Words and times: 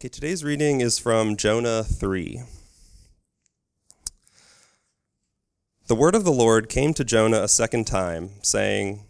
Okay, 0.00 0.08
today's 0.08 0.42
reading 0.42 0.80
is 0.80 0.98
from 0.98 1.36
Jonah 1.36 1.84
3. 1.84 2.40
The 5.88 5.94
word 5.94 6.14
of 6.14 6.24
the 6.24 6.32
Lord 6.32 6.70
came 6.70 6.94
to 6.94 7.04
Jonah 7.04 7.42
a 7.42 7.48
second 7.48 7.86
time, 7.86 8.30
saying, 8.40 9.04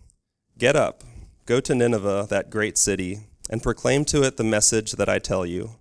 Get 0.59 0.75
up, 0.75 1.05
go 1.47 1.61
to 1.61 1.77
Nineveh, 1.77 2.27
that 2.31 2.51
great 2.51 2.77
city, 2.77 3.21
and 3.49 3.63
proclaim 3.63 4.05
to 4.07 4.25
it 4.25 4.37
the 4.37 4.43
message 4.43 4.91
that 4.95 5.09
I 5.09 5.21
tell 5.21 5.47
you. 5.47 5.77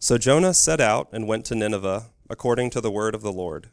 So 0.00 0.18
Jonah 0.18 0.54
set 0.54 0.80
out 0.80 1.08
and 1.12 1.28
went 1.28 1.44
to 1.44 1.54
Nineveh, 1.54 2.06
according 2.28 2.70
to 2.70 2.80
the 2.80 2.90
word 2.90 3.14
of 3.14 3.22
the 3.22 3.30
Lord. 3.30 3.68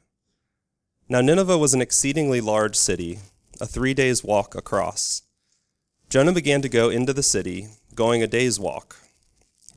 Now 1.09 1.21
Nineveh 1.21 1.57
was 1.57 1.73
an 1.73 1.81
exceedingly 1.81 2.41
large 2.41 2.75
city, 2.75 3.17
a 3.59 3.65
three 3.65 3.95
days' 3.95 4.23
walk 4.23 4.53
across. 4.53 5.23
Jonah 6.11 6.31
began 6.31 6.61
to 6.61 6.69
go 6.69 6.91
into 6.91 7.11
the 7.11 7.23
city, 7.23 7.69
going 7.95 8.21
a 8.21 8.27
day's 8.27 8.59
walk. 8.59 8.97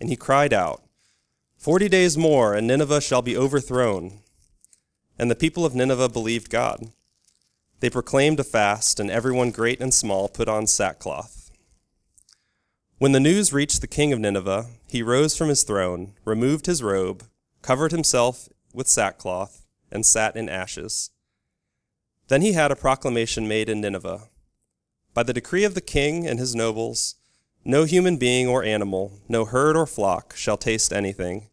And 0.01 0.09
he 0.09 0.17
cried 0.17 0.53
out, 0.53 0.82
Forty 1.59 1.89
days 1.89 2.17
more, 2.17 2.54
and 2.54 2.67
Nineveh 2.67 3.03
shall 3.03 3.21
be 3.21 3.36
overthrown. 3.36 4.21
And 5.18 5.31
the 5.31 5.35
people 5.35 5.67
of 5.67 5.75
Nineveh 5.75 6.08
believed 6.08 6.49
God. 6.49 6.91
They 7.81 7.91
proclaimed 7.91 8.41
a 8.41 8.44
fast, 8.44 8.99
and 8.99 9.11
everyone 9.11 9.50
great 9.50 9.81
and 9.81 9.93
small 9.93 10.29
put 10.29 10.49
on 10.49 10.67
sackcloth. 10.67 11.50
When 12.99 13.13
the 13.13 13.21
news 13.21 13.53
reached 13.53 13.81
the 13.81 13.86
king 13.86 14.13
of 14.13 14.18
Nineveh, 14.18 14.67
he 14.89 15.03
rose 15.03 15.36
from 15.36 15.49
his 15.49 15.63
throne, 15.63 16.14
removed 16.25 16.67
his 16.67 16.82
robe, 16.82 17.25
covered 17.63 17.93
himself 17.93 18.49
with 18.72 18.89
sackcloth, 18.89 19.67
and 19.91 20.05
sat 20.05 20.36
in 20.36 20.49
ashes. 20.49 21.11
Then 22.29 22.43
he 22.43 22.53
had 22.53 22.71
a 22.71 22.77
proclamation 22.77 23.49
made 23.49 23.69
in 23.69 23.80
Nineveh 23.80 24.29
By 25.14 25.25
the 25.25 25.32
decree 25.32 25.64
of 25.64 25.75
the 25.75 25.80
king 25.80 26.27
and 26.27 26.39
his 26.39 26.55
nobles, 26.55 27.17
no 27.64 27.85
human 27.85 28.17
being 28.17 28.49
or 28.49 28.64
animal, 28.64 29.13
no 29.29 29.45
herd 29.45 29.77
or 29.77 29.87
flock 29.87 30.35
shall 30.35 30.57
taste 30.57 30.93
anything. 30.93 31.49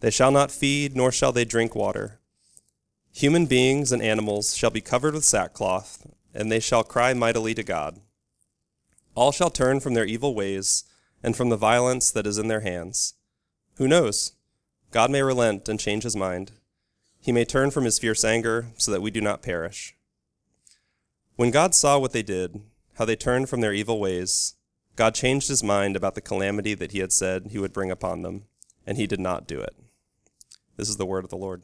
They 0.00 0.10
shall 0.10 0.30
not 0.30 0.50
feed, 0.50 0.96
nor 0.96 1.12
shall 1.12 1.32
they 1.32 1.44
drink 1.44 1.74
water. 1.74 2.18
Human 3.12 3.46
beings 3.46 3.92
and 3.92 4.02
animals 4.02 4.56
shall 4.56 4.70
be 4.70 4.80
covered 4.80 5.14
with 5.14 5.24
sackcloth, 5.24 6.06
and 6.34 6.50
they 6.50 6.60
shall 6.60 6.82
cry 6.82 7.14
mightily 7.14 7.54
to 7.54 7.62
God. 7.62 8.00
All 9.14 9.30
shall 9.30 9.50
turn 9.50 9.78
from 9.78 9.94
their 9.94 10.04
evil 10.04 10.34
ways 10.34 10.84
and 11.22 11.36
from 11.36 11.48
the 11.48 11.56
violence 11.56 12.10
that 12.10 12.26
is 12.26 12.38
in 12.38 12.48
their 12.48 12.60
hands. 12.60 13.14
Who 13.76 13.86
knows? 13.86 14.32
God 14.90 15.10
may 15.10 15.22
relent 15.22 15.68
and 15.68 15.78
change 15.78 16.02
his 16.02 16.16
mind. 16.16 16.52
He 17.20 17.32
may 17.32 17.44
turn 17.44 17.70
from 17.70 17.84
his 17.84 17.98
fierce 17.98 18.24
anger 18.24 18.66
so 18.76 18.90
that 18.90 19.00
we 19.00 19.10
do 19.10 19.20
not 19.20 19.42
perish. 19.42 19.94
When 21.36 21.50
God 21.50 21.74
saw 21.74 21.98
what 21.98 22.12
they 22.12 22.22
did, 22.22 22.60
how 22.94 23.04
they 23.04 23.16
turned 23.16 23.48
from 23.48 23.60
their 23.60 23.72
evil 23.72 23.98
ways, 23.98 24.54
God 24.96 25.14
changed 25.14 25.48
his 25.48 25.62
mind 25.62 25.96
about 25.96 26.14
the 26.14 26.20
calamity 26.20 26.74
that 26.74 26.92
he 26.92 27.00
had 27.00 27.12
said 27.12 27.48
he 27.50 27.58
would 27.58 27.72
bring 27.72 27.90
upon 27.90 28.22
them, 28.22 28.44
and 28.86 28.96
he 28.96 29.06
did 29.06 29.20
not 29.20 29.46
do 29.46 29.60
it. 29.60 29.74
This 30.76 30.88
is 30.88 30.96
the 30.96 31.06
word 31.06 31.24
of 31.24 31.30
the 31.30 31.36
Lord. 31.36 31.62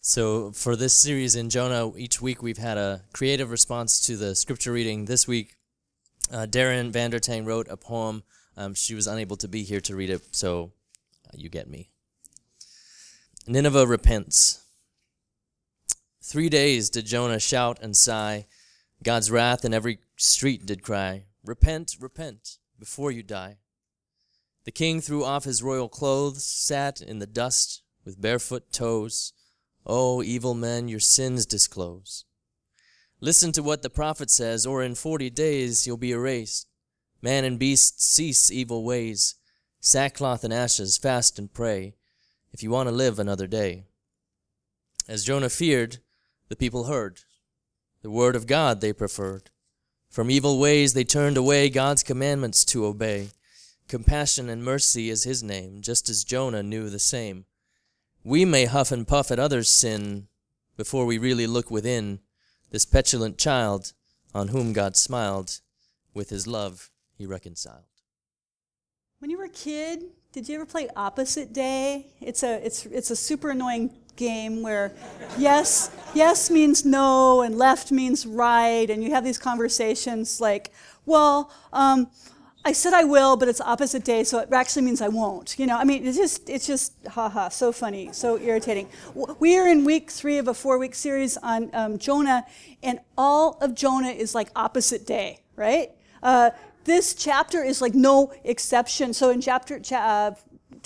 So, 0.00 0.52
for 0.52 0.76
this 0.76 0.92
series 0.92 1.34
in 1.34 1.50
Jonah, 1.50 1.96
each 1.96 2.20
week 2.22 2.42
we've 2.42 2.58
had 2.58 2.78
a 2.78 3.02
creative 3.12 3.50
response 3.50 3.98
to 4.06 4.16
the 4.16 4.34
scripture 4.34 4.72
reading. 4.72 5.06
This 5.06 5.26
week, 5.26 5.56
uh, 6.30 6.46
Darren 6.48 6.92
Vandertang 6.92 7.44
wrote 7.46 7.66
a 7.68 7.76
poem. 7.76 8.22
Um, 8.56 8.74
she 8.74 8.94
was 8.94 9.06
unable 9.06 9.36
to 9.38 9.48
be 9.48 9.64
here 9.64 9.80
to 9.80 9.96
read 9.96 10.10
it, 10.10 10.22
so 10.34 10.72
uh, 11.26 11.32
you 11.34 11.48
get 11.48 11.68
me. 11.68 11.90
Nineveh 13.48 13.86
repents. 13.86 14.62
Three 16.22 16.48
days 16.48 16.90
did 16.90 17.06
Jonah 17.06 17.40
shout 17.40 17.78
and 17.80 17.96
sigh. 17.96 18.46
God's 19.02 19.30
wrath 19.30 19.64
in 19.64 19.74
every 19.74 19.98
street 20.16 20.66
did 20.66 20.82
cry. 20.82 21.24
Repent, 21.46 21.96
repent, 22.00 22.58
before 22.76 23.12
you 23.12 23.22
die. 23.22 23.58
The 24.64 24.72
king 24.72 25.00
threw 25.00 25.24
off 25.24 25.44
his 25.44 25.62
royal 25.62 25.88
clothes, 25.88 26.44
sat 26.44 27.00
in 27.00 27.20
the 27.20 27.26
dust 27.26 27.82
with 28.04 28.20
barefoot 28.20 28.72
toes. 28.72 29.32
O 29.86 30.16
oh, 30.16 30.22
evil 30.24 30.54
men, 30.54 30.88
your 30.88 30.98
sins 30.98 31.46
disclose. 31.46 32.24
Listen 33.20 33.52
to 33.52 33.62
what 33.62 33.82
the 33.82 33.90
prophet 33.90 34.28
says, 34.28 34.66
or 34.66 34.82
in 34.82 34.96
forty 34.96 35.30
days 35.30 35.86
you'll 35.86 35.96
be 35.96 36.10
erased. 36.10 36.66
Man 37.22 37.44
and 37.44 37.60
beast 37.60 38.02
cease 38.02 38.50
evil 38.50 38.84
ways. 38.84 39.36
Sackcloth 39.78 40.42
and 40.42 40.52
ashes, 40.52 40.98
fast 40.98 41.38
and 41.38 41.52
pray, 41.54 41.94
if 42.52 42.60
you 42.60 42.70
want 42.70 42.88
to 42.88 42.94
live 42.94 43.20
another 43.20 43.46
day. 43.46 43.84
As 45.06 45.24
Jonah 45.24 45.48
feared, 45.48 45.98
the 46.48 46.56
people 46.56 46.84
heard. 46.84 47.20
The 48.02 48.10
word 48.10 48.34
of 48.34 48.48
God 48.48 48.80
they 48.80 48.92
preferred. 48.92 49.50
From 50.16 50.30
evil 50.30 50.58
ways 50.58 50.94
they 50.94 51.04
turned 51.04 51.36
away 51.36 51.68
God's 51.68 52.02
commandments 52.02 52.64
to 52.64 52.86
obey. 52.86 53.28
Compassion 53.86 54.48
and 54.48 54.64
mercy 54.64 55.10
is 55.10 55.24
his 55.24 55.42
name, 55.42 55.82
just 55.82 56.08
as 56.08 56.24
Jonah 56.24 56.62
knew 56.62 56.88
the 56.88 56.98
same. 56.98 57.44
We 58.24 58.46
may 58.46 58.64
huff 58.64 58.90
and 58.90 59.06
puff 59.06 59.30
at 59.30 59.38
others' 59.38 59.68
sin 59.68 60.28
before 60.74 61.04
we 61.04 61.18
really 61.18 61.46
look 61.46 61.70
within 61.70 62.20
this 62.70 62.86
petulant 62.86 63.36
child 63.36 63.92
on 64.34 64.48
whom 64.48 64.72
God 64.72 64.96
smiled, 64.96 65.60
with 66.14 66.30
his 66.30 66.46
love 66.46 66.90
he 67.18 67.26
reconciled. 67.26 67.84
When 69.18 69.30
you 69.30 69.36
were 69.36 69.44
a 69.44 69.50
kid, 69.50 70.04
did 70.32 70.48
you 70.48 70.54
ever 70.54 70.64
play 70.64 70.88
Opposite 70.96 71.52
Day? 71.52 72.06
It's 72.22 72.42
a, 72.42 72.64
it's, 72.64 72.86
it's 72.86 73.10
a 73.10 73.16
super 73.16 73.50
annoying 73.50 73.90
game 74.16 74.62
where 74.62 74.92
yes, 75.38 75.90
yes 76.14 76.50
means 76.50 76.84
no 76.84 77.42
and 77.42 77.56
left 77.56 77.92
means 77.92 78.26
right, 78.26 78.88
and 78.90 79.04
you 79.04 79.12
have 79.12 79.24
these 79.24 79.38
conversations 79.38 80.40
like, 80.40 80.72
well, 81.04 81.50
um, 81.72 82.08
I 82.64 82.72
said 82.72 82.92
I 82.94 83.04
will, 83.04 83.36
but 83.36 83.46
it's 83.48 83.60
opposite 83.60 84.02
day, 84.02 84.24
so 84.24 84.40
it 84.40 84.52
actually 84.52 84.82
means 84.82 85.00
I 85.00 85.06
won't. 85.06 85.56
You 85.56 85.66
know, 85.66 85.78
I 85.78 85.84
mean, 85.84 86.04
it's 86.04 86.16
just, 86.18 86.50
it's 86.50 86.66
just, 86.66 86.94
haha, 87.06 87.48
so 87.48 87.70
funny, 87.70 88.08
so 88.12 88.40
irritating. 88.40 88.88
We 89.38 89.56
are 89.56 89.68
in 89.68 89.84
week 89.84 90.10
three 90.10 90.38
of 90.38 90.48
a 90.48 90.54
four-week 90.54 90.96
series 90.96 91.36
on 91.36 91.70
um, 91.72 91.96
Jonah, 91.96 92.44
and 92.82 92.98
all 93.16 93.56
of 93.60 93.76
Jonah 93.76 94.08
is 94.08 94.34
like 94.34 94.48
opposite 94.56 95.06
day, 95.06 95.42
right? 95.54 95.92
Uh, 96.24 96.50
this 96.82 97.14
chapter 97.14 97.62
is 97.62 97.80
like 97.80 97.94
no 97.94 98.32
exception. 98.42 99.12
So 99.14 99.30
in 99.30 99.40
chapter, 99.40 99.78
cha- 99.78 99.96
uh, 99.96 100.34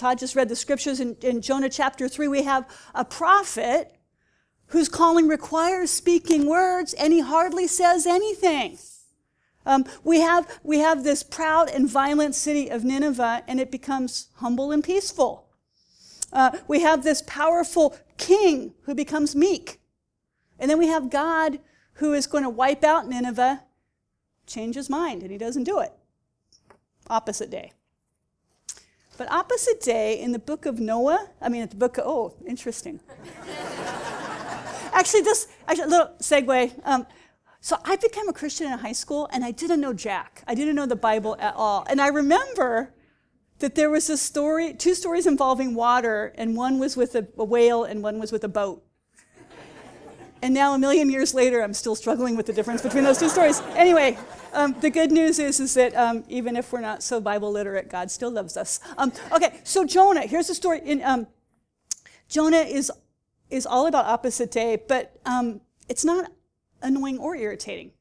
Todd 0.00 0.18
just 0.18 0.34
read 0.34 0.48
the 0.48 0.56
scriptures 0.56 0.98
in, 0.98 1.14
in 1.20 1.42
Jonah 1.42 1.68
chapter 1.68 2.08
3. 2.08 2.26
We 2.26 2.44
have 2.44 2.66
a 2.94 3.04
prophet 3.04 3.94
whose 4.68 4.88
calling 4.88 5.28
requires 5.28 5.90
speaking 5.90 6.46
words, 6.46 6.94
and 6.94 7.12
he 7.12 7.20
hardly 7.20 7.66
says 7.66 8.06
anything. 8.06 8.78
Um, 9.66 9.84
we, 10.02 10.20
have, 10.20 10.58
we 10.62 10.78
have 10.78 11.04
this 11.04 11.22
proud 11.22 11.68
and 11.68 11.86
violent 11.86 12.34
city 12.34 12.70
of 12.70 12.82
Nineveh, 12.82 13.42
and 13.46 13.60
it 13.60 13.70
becomes 13.70 14.28
humble 14.36 14.72
and 14.72 14.82
peaceful. 14.82 15.50
Uh, 16.32 16.52
we 16.66 16.80
have 16.80 17.04
this 17.04 17.22
powerful 17.26 17.94
king 18.16 18.72
who 18.84 18.94
becomes 18.94 19.36
meek. 19.36 19.80
And 20.58 20.70
then 20.70 20.78
we 20.78 20.86
have 20.86 21.10
God 21.10 21.58
who 21.94 22.14
is 22.14 22.26
going 22.26 22.44
to 22.44 22.50
wipe 22.50 22.84
out 22.84 23.06
Nineveh, 23.06 23.64
change 24.46 24.76
his 24.76 24.88
mind, 24.88 25.20
and 25.20 25.30
he 25.30 25.36
doesn't 25.36 25.64
do 25.64 25.80
it. 25.80 25.92
Opposite 27.10 27.50
day. 27.50 27.72
But 29.20 29.30
opposite 29.30 29.82
day 29.82 30.18
in 30.18 30.32
the 30.32 30.38
book 30.38 30.64
of 30.64 30.80
Noah, 30.80 31.28
I 31.42 31.50
mean, 31.50 31.60
at 31.60 31.68
the 31.68 31.76
book 31.76 31.98
of, 31.98 32.04
oh, 32.06 32.34
interesting. 32.46 33.00
actually, 34.94 35.20
this, 35.20 35.46
actually, 35.68 35.84
a 35.84 35.88
little 35.88 36.14
segue. 36.20 36.72
Um, 36.86 37.06
so 37.60 37.76
I 37.84 37.96
became 37.96 38.30
a 38.30 38.32
Christian 38.32 38.72
in 38.72 38.78
high 38.78 38.94
school, 38.94 39.28
and 39.30 39.44
I 39.44 39.50
didn't 39.50 39.82
know 39.82 39.92
Jack. 39.92 40.42
I 40.48 40.54
didn't 40.54 40.74
know 40.74 40.86
the 40.86 40.96
Bible 40.96 41.36
at 41.38 41.54
all. 41.54 41.84
And 41.90 42.00
I 42.00 42.08
remember 42.08 42.94
that 43.58 43.74
there 43.74 43.90
was 43.90 44.08
a 44.08 44.16
story, 44.16 44.72
two 44.72 44.94
stories 44.94 45.26
involving 45.26 45.74
water, 45.74 46.32
and 46.36 46.56
one 46.56 46.78
was 46.78 46.96
with 46.96 47.14
a, 47.14 47.28
a 47.36 47.44
whale 47.44 47.84
and 47.84 48.02
one 48.02 48.18
was 48.18 48.32
with 48.32 48.44
a 48.44 48.48
boat. 48.48 48.82
And 50.40 50.54
now, 50.54 50.72
a 50.72 50.78
million 50.78 51.10
years 51.10 51.34
later, 51.34 51.62
I'm 51.62 51.74
still 51.74 51.94
struggling 51.94 52.38
with 52.38 52.46
the 52.46 52.54
difference 52.54 52.80
between 52.80 53.04
those 53.04 53.18
two 53.18 53.28
stories. 53.28 53.60
Anyway, 53.76 54.16
um, 54.52 54.74
the 54.80 54.90
good 54.90 55.12
news 55.12 55.38
is, 55.38 55.60
is 55.60 55.74
that 55.74 55.94
um, 55.94 56.24
even 56.28 56.56
if 56.56 56.72
we're 56.72 56.80
not 56.80 57.02
so 57.02 57.20
Bible 57.20 57.50
literate, 57.50 57.88
God 57.88 58.10
still 58.10 58.30
loves 58.30 58.56
us. 58.56 58.80
Um, 58.98 59.12
okay, 59.32 59.60
so 59.64 59.84
Jonah, 59.84 60.22
here's 60.22 60.48
the 60.48 60.54
story. 60.54 60.80
In, 60.84 61.02
um, 61.02 61.26
Jonah 62.28 62.58
is, 62.58 62.90
is 63.50 63.66
all 63.66 63.86
about 63.86 64.06
opposite 64.06 64.50
day, 64.50 64.78
but 64.88 65.18
um, 65.24 65.60
it's 65.88 66.04
not 66.04 66.30
annoying 66.82 67.18
or 67.18 67.36
irritating 67.36 67.92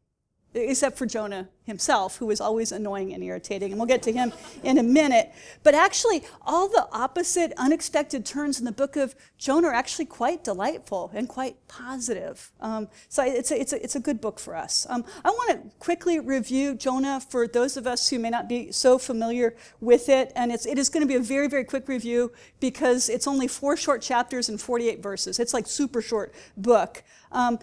except 0.54 0.98
for 0.98 1.06
Jonah 1.06 1.48
himself, 1.64 2.18
who 2.18 2.26
was 2.26 2.42
always 2.42 2.72
annoying 2.72 3.14
and 3.14 3.24
irritating. 3.24 3.72
And 3.72 3.80
we'll 3.80 3.88
get 3.88 4.02
to 4.04 4.12
him 4.12 4.34
in 4.64 4.80
a 4.80 4.84
minute. 4.84 5.32
But 5.64 5.76
actually, 5.76 6.24
all 6.42 6.68
the 6.68 6.88
opposite, 6.92 7.54
unexpected 7.58 8.26
turns 8.26 8.58
in 8.58 8.66
the 8.66 8.72
book 8.72 8.96
of 8.96 9.16
Jonah 9.38 9.68
are 9.68 9.74
actually 9.74 10.06
quite 10.06 10.44
delightful 10.44 11.12
and 11.14 11.30
quite 11.30 11.56
positive. 11.68 12.52
Um, 12.60 12.88
so 13.08 13.24
it's 13.24 13.52
a, 13.52 13.62
it's, 13.62 13.74
a, 13.74 13.84
it's 13.84 13.96
a 13.96 14.00
good 14.00 14.20
book 14.20 14.40
for 14.40 14.56
us. 14.56 14.88
Um, 14.90 15.06
I 15.24 15.30
want 15.30 15.52
to 15.52 15.78
quickly 15.78 16.20
review 16.20 16.74
Jonah 16.74 17.20
for 17.20 17.48
those 17.48 17.78
of 17.78 17.86
us 17.86 18.10
who 18.10 18.18
may 18.18 18.32
not 18.32 18.50
be 18.50 18.72
so 18.72 18.98
familiar 18.98 19.56
with 19.80 20.10
it. 20.10 20.32
And 20.36 20.52
it's, 20.52 20.66
it 20.66 20.80
is 20.80 20.90
going 20.90 21.02
to 21.02 21.08
be 21.08 21.16
a 21.16 21.22
very, 21.22 21.48
very 21.48 21.64
quick 21.64 21.88
review 21.88 22.32
because 22.60 23.08
it's 23.10 23.28
only 23.28 23.48
four 23.48 23.78
short 23.78 24.02
chapters 24.02 24.50
and 24.50 24.60
48 24.60 25.04
verses. 25.04 25.40
It's 25.40 25.54
like 25.54 25.68
super 25.68 26.02
short 26.02 26.34
book. 26.58 27.04
Um, 27.32 27.60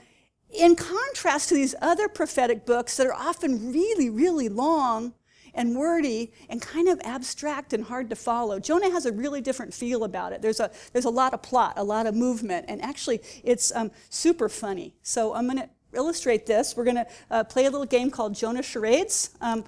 in 0.53 0.77
contrast 0.77 1.49
to 1.49 1.55
these 1.55 1.75
other 1.81 2.09
prophetic 2.09 2.65
books 2.65 2.97
that 2.97 3.07
are 3.07 3.15
often 3.15 3.73
really, 3.73 4.09
really 4.09 4.49
long 4.49 5.15
and 5.55 5.75
wordy 5.75 6.33
and 6.49 6.61
kind 6.61 6.89
of 6.89 7.01
abstract 7.03 7.73
and 7.73 7.85
hard 7.85 8.11
to 8.11 8.17
follow. 8.17 8.61
Jonah 8.61 8.91
has 8.91 9.07
a 9.07 9.13
really 9.13 9.41
different 9.41 9.73
feel 9.73 10.05
about 10.05 10.33
it. 10.33 10.43
There's 10.43 10.61
a, 10.61 10.71
there's 10.93 11.07
a 11.07 11.11
lot 11.11 11.35
of 11.35 11.43
plot, 11.43 11.75
a 11.77 11.85
lot 11.85 12.07
of 12.07 12.15
movement, 12.15 12.67
and 12.69 12.81
actually 12.83 13.21
it's 13.43 13.75
um, 13.75 13.91
super 14.11 14.49
funny. 14.49 14.95
So 15.03 15.35
I'm 15.35 15.47
going 15.47 15.59
to 15.59 15.69
illustrate 15.95 16.47
this. 16.47 16.77
We're 16.77 16.85
going 16.85 16.97
to 16.97 17.07
uh, 17.31 17.45
play 17.45 17.65
a 17.65 17.71
little 17.71 17.87
game 17.87 18.11
called 18.11 18.35
Jonah 18.35 18.63
Charades. 18.63 19.31
Um, 19.41 19.65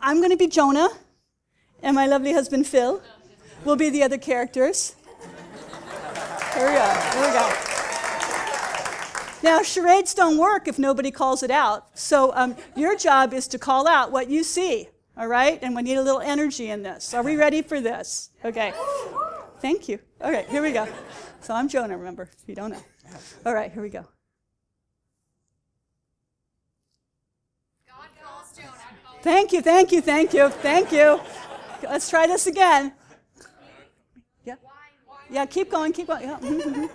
I'm 0.00 0.18
going 0.18 0.30
to 0.30 0.36
be 0.36 0.48
Jonah, 0.48 0.90
and 1.82 1.94
my 1.94 2.06
lovely 2.06 2.32
husband 2.32 2.66
Phil 2.66 3.00
will 3.64 3.76
be 3.76 3.88
the 3.88 4.02
other 4.02 4.18
characters. 4.18 4.94
Here 6.54 6.66
we 6.66 6.74
go. 6.74 7.00
Here 7.14 7.26
we 7.26 7.32
go. 7.32 7.71
Now, 9.42 9.62
charades 9.62 10.14
don't 10.14 10.38
work 10.38 10.68
if 10.68 10.78
nobody 10.78 11.10
calls 11.10 11.42
it 11.42 11.50
out. 11.50 11.98
So, 11.98 12.32
um, 12.34 12.56
your 12.76 12.96
job 12.96 13.34
is 13.34 13.48
to 13.48 13.58
call 13.58 13.88
out 13.88 14.12
what 14.12 14.30
you 14.30 14.44
see, 14.44 14.88
all 15.16 15.26
right? 15.26 15.58
And 15.62 15.74
we 15.74 15.82
need 15.82 15.96
a 15.96 16.02
little 16.02 16.20
energy 16.20 16.70
in 16.70 16.82
this. 16.82 17.12
Are 17.12 17.22
we 17.22 17.36
ready 17.36 17.60
for 17.60 17.80
this? 17.80 18.30
Okay. 18.44 18.72
Thank 19.58 19.88
you. 19.88 19.98
Okay, 20.20 20.46
here 20.48 20.62
we 20.62 20.70
go. 20.70 20.86
So, 21.40 21.54
I'm 21.54 21.68
Jonah, 21.68 21.98
remember, 21.98 22.28
if 22.40 22.48
you 22.48 22.54
don't 22.54 22.70
know. 22.70 22.82
All 23.44 23.54
right, 23.54 23.72
here 23.72 23.82
we 23.82 23.88
go. 23.88 24.06
Thank 29.22 29.52
you, 29.52 29.62
thank 29.62 29.92
you, 29.92 30.00
thank 30.00 30.34
you, 30.34 30.48
thank 30.48 30.92
you. 30.92 31.20
Let's 31.82 32.08
try 32.10 32.26
this 32.26 32.46
again. 32.46 32.92
Yeah. 34.44 34.54
Yeah, 35.30 35.46
keep 35.46 35.70
going, 35.70 35.92
keep 35.92 36.08
going. 36.08 36.22
Yeah. 36.22 36.88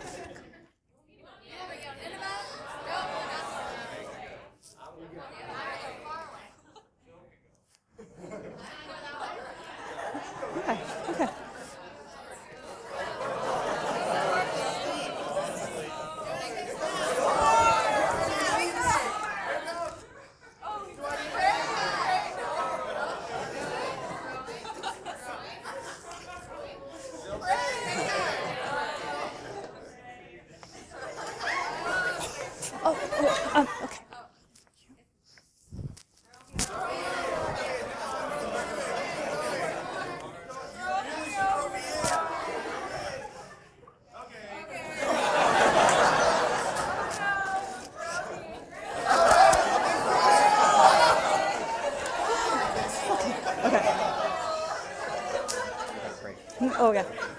Oh, 57.00 57.04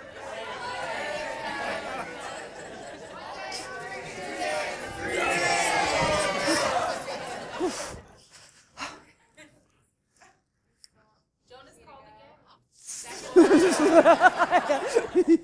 yeah. 15.26 15.36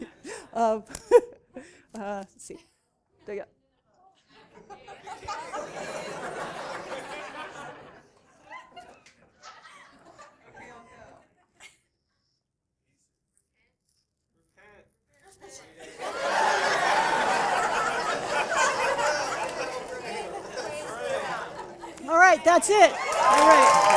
um, 0.53 0.85
uh, 1.95 2.19
let's 2.19 2.45
see. 2.45 2.59
There 3.27 3.37
you 3.37 3.43
go. 3.43 3.49
All 22.07 22.19
right, 22.19 22.45
that's 22.45 22.69
it. 22.71 22.93
All 22.93 23.49
right. 23.49 23.91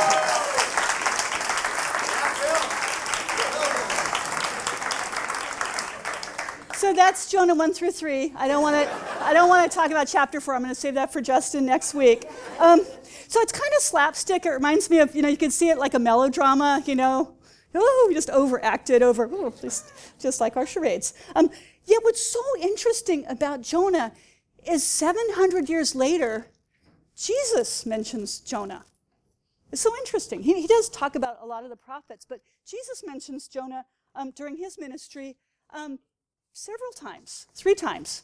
So 6.74 6.92
that's 7.48 7.56
Jonah 7.56 7.58
1 7.58 7.72
through 7.72 7.92
3. 7.92 8.34
I 8.36 8.46
don't 8.46 8.62
want 8.62 8.76
to 8.76 9.24
I 9.24 9.32
don't 9.32 9.48
want 9.48 9.70
to 9.70 9.74
talk 9.74 9.90
about 9.90 10.06
chapter 10.06 10.40
4. 10.40 10.54
I'm 10.54 10.62
going 10.62 10.74
to 10.74 10.80
save 10.80 10.94
that 10.94 11.12
for 11.12 11.20
Justin 11.20 11.64
next 11.64 11.94
week. 11.94 12.26
Um, 12.58 12.84
so 13.26 13.40
it's 13.40 13.52
kind 13.52 13.72
of 13.76 13.82
slapstick. 13.82 14.44
It 14.44 14.50
reminds 14.50 14.90
me 14.90 14.98
of, 14.98 15.14
you 15.14 15.22
know, 15.22 15.28
you 15.28 15.36
can 15.36 15.50
see 15.50 15.70
it 15.70 15.78
like 15.78 15.94
a 15.94 15.98
melodrama, 15.98 16.82
you 16.86 16.94
know. 16.94 17.34
Oh, 17.74 18.06
we 18.08 18.14
just 18.14 18.30
overacted 18.30 19.02
over, 19.02 19.28
oh, 19.30 19.52
just, 19.60 19.92
just 20.18 20.40
like 20.40 20.56
our 20.56 20.66
charades. 20.66 21.14
Um, 21.34 21.50
yet 21.84 22.00
what's 22.02 22.22
so 22.22 22.40
interesting 22.60 23.24
about 23.28 23.62
Jonah 23.62 24.12
is 24.66 24.82
700 24.84 25.68
years 25.68 25.94
later, 25.94 26.48
Jesus 27.16 27.86
mentions 27.86 28.40
Jonah. 28.40 28.84
It's 29.70 29.82
so 29.82 29.94
interesting. 29.98 30.42
He, 30.42 30.60
he 30.60 30.66
does 30.66 30.88
talk 30.88 31.14
about 31.14 31.38
a 31.42 31.46
lot 31.46 31.64
of 31.64 31.70
the 31.70 31.76
prophets, 31.76 32.26
but 32.28 32.40
Jesus 32.66 33.02
mentions 33.06 33.48
Jonah 33.48 33.84
um, 34.14 34.32
during 34.32 34.56
his 34.56 34.78
ministry 34.78 35.36
um, 35.70 35.98
several 36.52 36.92
times, 36.92 37.46
three 37.54 37.74
times. 37.74 38.22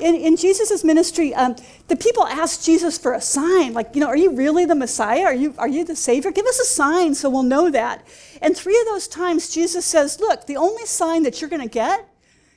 In, 0.00 0.14
in 0.14 0.36
Jesus' 0.36 0.82
ministry, 0.82 1.34
um, 1.34 1.54
the 1.88 1.96
people 1.96 2.26
asked 2.26 2.64
Jesus 2.64 2.98
for 2.98 3.12
a 3.12 3.20
sign, 3.20 3.74
like, 3.74 3.94
you 3.94 4.00
know, 4.00 4.08
are 4.08 4.16
you 4.16 4.34
really 4.34 4.64
the 4.64 4.74
Messiah? 4.74 5.24
Are 5.24 5.34
you, 5.34 5.54
are 5.58 5.68
you 5.68 5.84
the 5.84 5.94
Savior? 5.94 6.30
Give 6.30 6.46
us 6.46 6.58
a 6.58 6.64
sign 6.64 7.14
so 7.14 7.28
we'll 7.28 7.42
know 7.42 7.70
that. 7.70 8.06
And 8.40 8.56
three 8.56 8.78
of 8.80 8.86
those 8.86 9.06
times, 9.06 9.52
Jesus 9.52 9.84
says, 9.84 10.18
look, 10.18 10.46
the 10.46 10.56
only 10.56 10.86
sign 10.86 11.22
that 11.24 11.40
you're 11.40 11.50
going 11.50 11.62
to 11.62 11.68
get 11.68 12.08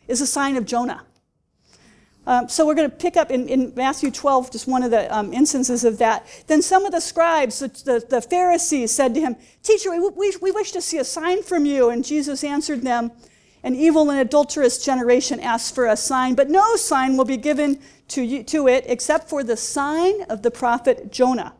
is 0.07 0.22
a 0.22 0.27
sign 0.27 0.56
of 0.56 0.66
Jonah. 0.66 1.06
Um, 2.27 2.50
so 2.50 2.66
we're 2.66 2.74
going 2.74 2.89
to 2.89 2.95
pick 2.95 3.18
up 3.18 3.30
in, 3.30 3.48
in, 3.48 3.74
Matthew 3.75 4.10
12, 4.10 4.51
just 4.51 4.68
one 4.68 4.81
of 4.81 4.89
the 4.89 5.16
um, 5.16 5.31
instances 5.31 5.83
of 5.83 6.00
that. 6.00 6.25
Then 6.48 6.62
some 6.62 6.86
of 6.86 6.92
the 6.92 7.00
scribes, 7.00 7.60
the, 7.60 7.68
the, 7.68 8.06
the 8.10 8.22
Pharisees, 8.22 8.92
said 8.92 9.13
to 9.13 9.22
him, 9.22 9.36
Teacher, 9.62 9.92
we, 9.92 10.00
we, 10.00 10.36
we 10.42 10.51
wish 10.51 10.72
to 10.72 10.81
see 10.81 10.98
a 10.98 11.04
sign 11.04 11.44
from 11.44 11.66
you. 11.66 11.89
And 11.89 12.04
Jesus 12.04 12.44
answered 12.44 12.81
them, 12.81 13.12
An 13.66 13.74
evil 13.74 14.12
and 14.12 14.20
adulterous 14.20 14.78
generation 14.78 15.39
asks 15.39 15.72
for 15.72 15.88
a 15.88 15.98
sign, 15.98 16.36
but 16.36 16.51
no 16.51 16.75
sign 16.75 17.18
will 17.18 17.25
be 17.25 17.36
given 17.36 17.80
to, 18.10 18.22
you, 18.22 18.44
to 18.44 18.68
it 18.68 18.86
except 18.88 19.28
for 19.28 19.44
the 19.44 19.58
sign 19.58 20.22
of 20.30 20.44
the 20.44 20.51
prophet 20.51 21.12
Jonah. 21.12 21.56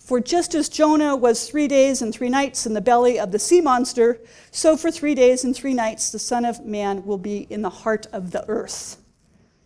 For 0.00 0.18
just 0.18 0.52
as 0.52 0.68
Jonah 0.68 1.14
was 1.14 1.48
three 1.48 1.68
days 1.68 2.02
and 2.02 2.12
three 2.12 2.28
nights 2.28 2.66
in 2.66 2.74
the 2.74 2.80
belly 2.80 3.20
of 3.20 3.30
the 3.30 3.38
sea 3.38 3.60
monster, 3.60 4.18
so 4.50 4.76
for 4.76 4.90
three 4.90 5.14
days 5.14 5.44
and 5.44 5.54
three 5.54 5.74
nights 5.74 6.10
the 6.10 6.18
Son 6.18 6.44
of 6.44 6.66
Man 6.66 7.06
will 7.06 7.18
be 7.18 7.46
in 7.48 7.62
the 7.62 7.70
heart 7.70 8.08
of 8.12 8.32
the 8.32 8.44
earth. 8.48 8.96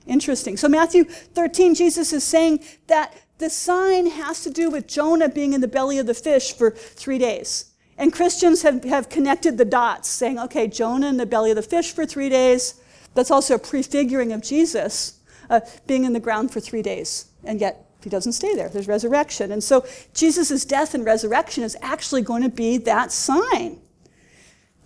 Interesting. 0.06 0.58
So, 0.58 0.68
Matthew 0.68 1.04
13, 1.04 1.74
Jesus 1.74 2.12
is 2.12 2.22
saying 2.22 2.62
that 2.88 3.16
the 3.38 3.48
sign 3.48 4.08
has 4.08 4.42
to 4.42 4.50
do 4.50 4.68
with 4.68 4.86
Jonah 4.86 5.30
being 5.30 5.54
in 5.54 5.62
the 5.62 5.68
belly 5.68 5.96
of 5.96 6.04
the 6.04 6.12
fish 6.12 6.52
for 6.52 6.70
three 6.70 7.16
days. 7.16 7.73
And 7.96 8.12
Christians 8.12 8.62
have, 8.62 8.84
have 8.84 9.08
connected 9.08 9.56
the 9.56 9.64
dots, 9.64 10.08
saying, 10.08 10.38
okay, 10.38 10.66
Jonah 10.66 11.08
in 11.08 11.16
the 11.16 11.26
belly 11.26 11.50
of 11.50 11.56
the 11.56 11.62
fish 11.62 11.92
for 11.92 12.04
three 12.04 12.28
days. 12.28 12.80
That's 13.14 13.30
also 13.30 13.54
a 13.54 13.58
prefiguring 13.58 14.32
of 14.32 14.42
Jesus 14.42 15.20
uh, 15.48 15.60
being 15.86 16.04
in 16.04 16.12
the 16.12 16.20
ground 16.20 16.50
for 16.50 16.60
three 16.60 16.82
days. 16.82 17.26
And 17.44 17.60
yet, 17.60 17.86
he 18.02 18.10
doesn't 18.10 18.32
stay 18.32 18.54
there. 18.54 18.68
There's 18.68 18.88
resurrection. 18.88 19.52
And 19.52 19.62
so, 19.62 19.86
Jesus' 20.12 20.64
death 20.64 20.94
and 20.94 21.04
resurrection 21.04 21.62
is 21.62 21.76
actually 21.80 22.22
going 22.22 22.42
to 22.42 22.48
be 22.48 22.78
that 22.78 23.12
sign. 23.12 23.80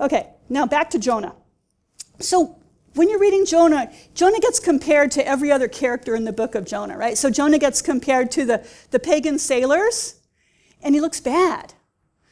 Okay, 0.00 0.28
now 0.48 0.66
back 0.66 0.90
to 0.90 0.98
Jonah. 0.98 1.34
So, 2.20 2.58
when 2.94 3.08
you're 3.08 3.20
reading 3.20 3.46
Jonah, 3.46 3.90
Jonah 4.14 4.40
gets 4.40 4.58
compared 4.58 5.12
to 5.12 5.26
every 5.26 5.52
other 5.52 5.68
character 5.68 6.16
in 6.16 6.24
the 6.24 6.32
book 6.32 6.54
of 6.54 6.66
Jonah, 6.66 6.96
right? 6.96 7.16
So 7.16 7.30
Jonah 7.30 7.58
gets 7.58 7.80
compared 7.80 8.30
to 8.32 8.44
the, 8.44 8.66
the 8.90 8.98
pagan 8.98 9.38
sailors, 9.38 10.16
and 10.82 10.94
he 10.94 11.00
looks 11.00 11.20
bad. 11.20 11.74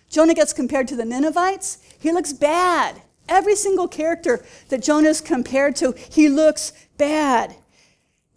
Jonah 0.08 0.34
gets 0.34 0.52
compared 0.52 0.88
to 0.88 0.96
the 0.96 1.04
Ninevites, 1.04 1.78
he 1.98 2.12
looks 2.12 2.32
bad. 2.32 3.02
Every 3.28 3.56
single 3.56 3.88
character 3.88 4.44
that 4.68 4.82
Jonah 4.82 5.08
is 5.08 5.20
compared 5.20 5.76
to, 5.76 5.92
he 6.10 6.28
looks 6.28 6.72
bad. 6.96 7.56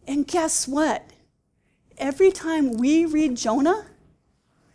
And 0.08 0.28
guess 0.28 0.68
what? 0.68 1.12
Every 1.98 2.32
time 2.32 2.74
we 2.74 3.06
read 3.06 3.38
Jonah, 3.38 3.86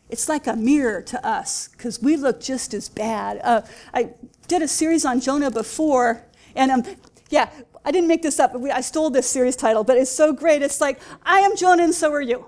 it's 0.08 0.28
like 0.28 0.46
a 0.46 0.54
mirror 0.54 1.02
to 1.02 1.26
us 1.26 1.68
because 1.68 2.00
we 2.00 2.16
look 2.16 2.40
just 2.40 2.74
as 2.74 2.88
bad. 2.88 3.40
Uh, 3.42 3.62
I 3.92 4.10
did 4.46 4.62
a 4.62 4.68
series 4.68 5.04
on 5.04 5.20
Jonah 5.20 5.50
before, 5.50 6.22
and 6.54 6.70
um, 6.70 6.84
yeah, 7.30 7.50
I 7.84 7.90
didn't 7.90 8.08
make 8.08 8.22
this 8.22 8.38
up. 8.38 8.54
I 8.72 8.80
stole 8.80 9.10
this 9.10 9.28
series 9.28 9.56
title, 9.56 9.82
but 9.82 9.96
it's 9.96 10.10
so 10.10 10.32
great. 10.32 10.62
It's 10.62 10.80
like, 10.80 11.00
I 11.24 11.40
am 11.40 11.56
Jonah 11.56 11.82
and 11.82 11.94
so 11.94 12.12
are 12.12 12.20
you. 12.20 12.46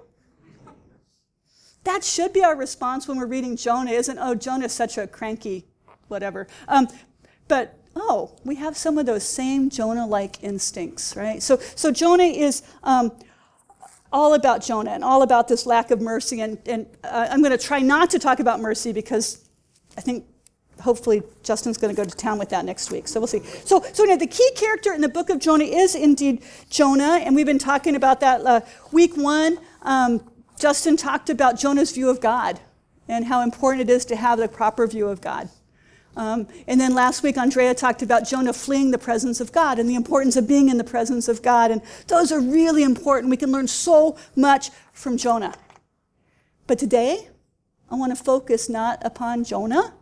That 1.86 2.02
should 2.02 2.32
be 2.32 2.42
our 2.42 2.56
response 2.56 3.06
when 3.06 3.16
we're 3.16 3.26
reading 3.26 3.56
Jonah, 3.56 3.92
isn't, 3.92 4.18
oh, 4.20 4.34
Jonah's 4.34 4.72
such 4.72 4.98
a 4.98 5.06
cranky 5.06 5.66
whatever. 6.08 6.48
Um, 6.66 6.88
but, 7.46 7.78
oh, 7.94 8.36
we 8.44 8.56
have 8.56 8.76
some 8.76 8.98
of 8.98 9.06
those 9.06 9.22
same 9.22 9.70
Jonah 9.70 10.04
like 10.04 10.42
instincts, 10.42 11.14
right? 11.14 11.40
So, 11.40 11.58
so 11.76 11.92
Jonah 11.92 12.24
is 12.24 12.62
um, 12.82 13.12
all 14.12 14.34
about 14.34 14.64
Jonah 14.64 14.90
and 14.90 15.04
all 15.04 15.22
about 15.22 15.46
this 15.46 15.64
lack 15.64 15.92
of 15.92 16.00
mercy. 16.00 16.40
And, 16.40 16.58
and 16.66 16.86
uh, 17.04 17.28
I'm 17.30 17.40
going 17.40 17.56
to 17.56 17.64
try 17.64 17.80
not 17.80 18.10
to 18.10 18.18
talk 18.18 18.40
about 18.40 18.58
mercy 18.58 18.92
because 18.92 19.48
I 19.96 20.00
think 20.00 20.24
hopefully 20.80 21.22
Justin's 21.44 21.78
going 21.78 21.94
to 21.94 21.96
go 21.96 22.08
to 22.08 22.16
town 22.16 22.38
with 22.38 22.48
that 22.48 22.64
next 22.64 22.90
week. 22.90 23.06
So 23.06 23.20
we'll 23.20 23.28
see. 23.28 23.42
So, 23.64 23.84
so 23.92 24.04
the 24.16 24.26
key 24.26 24.50
character 24.56 24.92
in 24.92 25.00
the 25.00 25.08
book 25.08 25.30
of 25.30 25.38
Jonah 25.38 25.64
is 25.64 25.94
indeed 25.94 26.42
Jonah, 26.68 27.20
and 27.22 27.36
we've 27.36 27.46
been 27.46 27.60
talking 27.60 27.94
about 27.94 28.18
that 28.20 28.44
uh, 28.44 28.60
week 28.90 29.16
one. 29.16 29.58
Um, 29.82 30.28
Justin 30.58 30.96
talked 30.96 31.28
about 31.28 31.58
Jonah's 31.58 31.92
view 31.92 32.08
of 32.08 32.20
God 32.20 32.60
and 33.08 33.26
how 33.26 33.42
important 33.42 33.88
it 33.88 33.92
is 33.92 34.04
to 34.06 34.16
have 34.16 34.38
the 34.38 34.48
proper 34.48 34.86
view 34.86 35.08
of 35.08 35.20
God. 35.20 35.48
Um, 36.16 36.48
and 36.66 36.80
then 36.80 36.94
last 36.94 37.22
week, 37.22 37.36
Andrea 37.36 37.74
talked 37.74 38.00
about 38.00 38.26
Jonah 38.26 38.54
fleeing 38.54 38.90
the 38.90 38.98
presence 38.98 39.38
of 39.38 39.52
God 39.52 39.78
and 39.78 39.88
the 39.88 39.94
importance 39.94 40.36
of 40.36 40.48
being 40.48 40.70
in 40.70 40.78
the 40.78 40.84
presence 40.84 41.28
of 41.28 41.42
God. 41.42 41.70
And 41.70 41.82
those 42.06 42.32
are 42.32 42.40
really 42.40 42.82
important. 42.82 43.30
We 43.30 43.36
can 43.36 43.52
learn 43.52 43.68
so 43.68 44.16
much 44.34 44.70
from 44.92 45.18
Jonah. 45.18 45.54
But 46.66 46.78
today, 46.78 47.28
I 47.90 47.96
want 47.96 48.16
to 48.16 48.22
focus 48.22 48.68
not 48.68 49.04
upon 49.04 49.44
Jonah, 49.44 49.92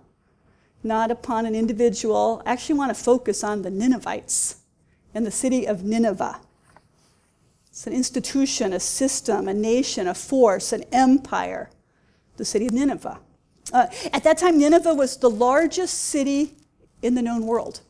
not 0.85 1.11
upon 1.11 1.47
an 1.47 1.55
individual. 1.57 2.43
I 2.47 2.53
actually 2.53 2.77
want 2.77 2.97
to 2.97 3.03
focus 3.03 3.43
on 3.43 3.63
the 3.63 3.71
Ninevites 3.71 4.61
and 5.15 5.27
the 5.27 5.33
city 5.33 5.67
of 5.67 5.83
Nineveh. 5.83 6.41
It's 7.75 7.89
an 7.89 7.93
institution, 7.93 8.73
a 8.73 8.79
system, 8.79 9.49
a 9.49 9.53
nation, 9.53 10.07
a 10.07 10.15
force, 10.15 10.73
an 10.73 10.85
empire, 10.93 11.71
the 12.37 12.45
city 12.45 12.69
of 12.69 12.73
Nineveh. 12.73 13.19
Uh, 13.73 13.87
at 14.13 14.23
that 14.23 14.39
time, 14.39 14.61
Nineveh 14.61 14.95
was 14.95 15.17
the 15.17 15.29
largest 15.29 15.95
city 15.95 16.55
in 17.03 17.17
the 17.17 17.21
known 17.21 17.47
world. 17.47 17.81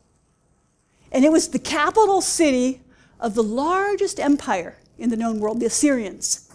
And 1.12 1.22
it 1.22 1.30
was 1.30 1.48
the 1.48 1.58
capital 1.58 2.22
city 2.22 2.80
of 3.20 3.34
the 3.34 3.42
largest 3.42 4.18
empire 4.18 4.78
in 4.96 5.10
the 5.10 5.18
known 5.18 5.38
world, 5.38 5.60
the 5.60 5.66
Assyrians. 5.66 6.50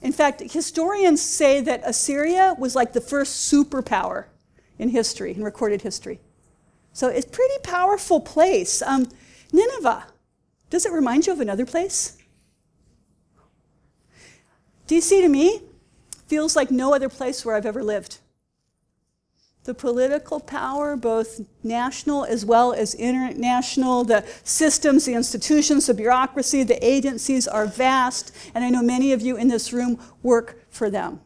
In 0.00 0.12
fact, 0.12 0.40
historians 0.40 1.20
say 1.20 1.60
that 1.62 1.82
Assyria 1.84 2.54
was 2.56 2.76
like 2.76 2.92
the 2.92 3.00
first 3.00 3.52
superpower 3.52 4.26
in 4.78 4.90
history, 4.90 5.34
in 5.34 5.42
recorded 5.42 5.82
history. 5.82 6.20
So 6.92 7.08
it's 7.08 7.26
a 7.26 7.30
pretty 7.30 7.58
powerful 7.64 8.20
place. 8.20 8.82
Um, 8.82 9.08
Nineveh, 9.52 10.06
does 10.70 10.86
it 10.86 10.92
remind 10.92 11.26
you 11.26 11.32
of 11.32 11.40
another 11.40 11.66
place? 11.66 12.18
DC 14.92 15.22
to 15.22 15.28
me 15.28 15.62
feels 16.26 16.54
like 16.54 16.70
no 16.70 16.92
other 16.92 17.08
place 17.08 17.46
where 17.46 17.56
I've 17.56 17.64
ever 17.64 17.82
lived 17.82 18.18
the 19.64 19.72
political 19.72 20.38
power, 20.38 20.96
both 20.96 21.40
national 21.62 22.24
as 22.24 22.44
well 22.44 22.74
as 22.74 22.94
international, 22.94 24.04
the 24.04 24.22
systems, 24.42 25.06
the 25.06 25.14
institutions, 25.14 25.86
the 25.86 25.94
bureaucracy, 25.94 26.62
the 26.64 26.84
agencies 26.84 27.46
are 27.46 27.64
vast, 27.64 28.36
and 28.54 28.64
I 28.64 28.70
know 28.70 28.82
many 28.82 29.12
of 29.12 29.22
you 29.22 29.36
in 29.36 29.48
this 29.48 29.72
room 29.72 29.98
work 30.22 30.60
for 30.68 30.90
them. 30.90 31.20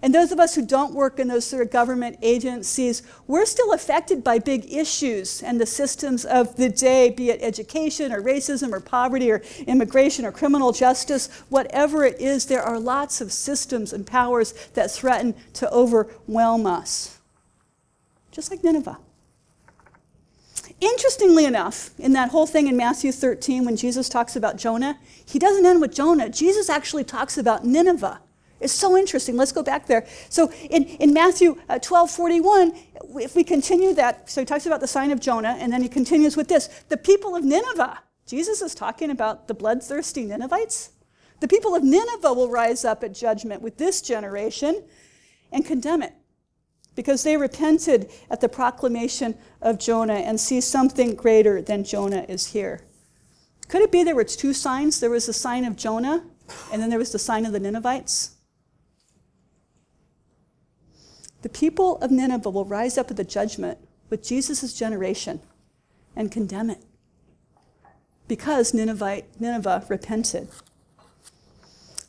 And 0.00 0.14
those 0.14 0.32
of 0.32 0.40
us 0.40 0.54
who 0.54 0.64
don't 0.64 0.94
work 0.94 1.18
in 1.18 1.28
those 1.28 1.44
sort 1.44 1.62
of 1.62 1.70
government 1.70 2.18
agencies, 2.22 3.02
we're 3.26 3.44
still 3.44 3.72
affected 3.72 4.24
by 4.24 4.38
big 4.38 4.72
issues 4.72 5.42
and 5.42 5.60
the 5.60 5.66
systems 5.66 6.24
of 6.24 6.56
the 6.56 6.68
day, 6.68 7.10
be 7.10 7.30
it 7.30 7.42
education 7.42 8.12
or 8.12 8.22
racism 8.22 8.72
or 8.72 8.80
poverty 8.80 9.30
or 9.30 9.42
immigration 9.66 10.24
or 10.24 10.32
criminal 10.32 10.72
justice, 10.72 11.28
whatever 11.48 12.04
it 12.04 12.20
is, 12.20 12.46
there 12.46 12.62
are 12.62 12.78
lots 12.78 13.20
of 13.20 13.32
systems 13.32 13.92
and 13.92 14.06
powers 14.06 14.52
that 14.74 14.90
threaten 14.90 15.34
to 15.54 15.70
overwhelm 15.70 16.66
us. 16.66 17.18
Just 18.30 18.50
like 18.50 18.64
Nineveh. 18.64 18.98
Interestingly 20.80 21.44
enough, 21.44 21.90
in 21.98 22.12
that 22.14 22.30
whole 22.30 22.46
thing 22.46 22.66
in 22.66 22.76
Matthew 22.76 23.12
13, 23.12 23.64
when 23.64 23.76
Jesus 23.76 24.08
talks 24.08 24.34
about 24.34 24.56
Jonah, 24.56 24.98
he 25.24 25.38
doesn't 25.38 25.64
end 25.64 25.80
with 25.80 25.94
Jonah. 25.94 26.28
Jesus 26.28 26.68
actually 26.68 27.04
talks 27.04 27.38
about 27.38 27.64
Nineveh. 27.64 28.20
It's 28.62 28.72
so 28.72 28.96
interesting. 28.96 29.36
Let's 29.36 29.52
go 29.52 29.62
back 29.62 29.86
there. 29.86 30.06
So 30.28 30.52
in, 30.70 30.84
in 30.84 31.12
Matthew 31.12 31.60
uh, 31.68 31.78
12 31.78 32.10
41, 32.10 32.72
if 33.16 33.34
we 33.34 33.44
continue 33.44 33.94
that, 33.94 34.30
so 34.30 34.40
he 34.40 34.44
talks 34.44 34.66
about 34.66 34.80
the 34.80 34.86
sign 34.86 35.10
of 35.10 35.20
Jonah, 35.20 35.56
and 35.58 35.72
then 35.72 35.82
he 35.82 35.88
continues 35.88 36.36
with 36.36 36.48
this 36.48 36.68
the 36.88 36.96
people 36.96 37.34
of 37.36 37.44
Nineveh. 37.44 37.98
Jesus 38.26 38.62
is 38.62 38.74
talking 38.74 39.10
about 39.10 39.48
the 39.48 39.54
bloodthirsty 39.54 40.24
Ninevites. 40.24 40.90
The 41.40 41.48
people 41.48 41.74
of 41.74 41.82
Nineveh 41.82 42.32
will 42.32 42.48
rise 42.48 42.84
up 42.84 43.02
at 43.02 43.12
judgment 43.12 43.62
with 43.62 43.76
this 43.76 44.00
generation 44.00 44.84
and 45.50 45.66
condemn 45.66 46.02
it 46.02 46.14
because 46.94 47.22
they 47.22 47.36
repented 47.36 48.10
at 48.30 48.40
the 48.40 48.48
proclamation 48.48 49.36
of 49.60 49.78
Jonah 49.78 50.14
and 50.14 50.38
see 50.38 50.60
something 50.60 51.14
greater 51.14 51.60
than 51.60 51.84
Jonah 51.84 52.24
is 52.28 52.48
here. 52.48 52.82
Could 53.68 53.82
it 53.82 53.92
be 53.92 54.04
there 54.04 54.14
were 54.14 54.24
two 54.24 54.52
signs? 54.52 55.00
There 55.00 55.10
was 55.10 55.26
the 55.26 55.32
sign 55.32 55.64
of 55.64 55.76
Jonah, 55.76 56.24
and 56.72 56.82
then 56.82 56.90
there 56.90 56.98
was 56.98 57.12
the 57.12 57.18
sign 57.18 57.46
of 57.46 57.52
the 57.52 57.60
Ninevites? 57.60 58.31
The 61.42 61.48
people 61.48 61.98
of 61.98 62.10
Nineveh 62.10 62.50
will 62.50 62.64
rise 62.64 62.96
up 62.96 63.10
at 63.10 63.16
the 63.16 63.24
judgment 63.24 63.78
with 64.10 64.22
Jesus' 64.22 64.72
generation 64.72 65.40
and 66.14 66.30
condemn 66.30 66.70
it 66.70 66.82
because 68.28 68.72
Nineveh, 68.72 69.22
Nineveh 69.38 69.84
repented. 69.88 70.48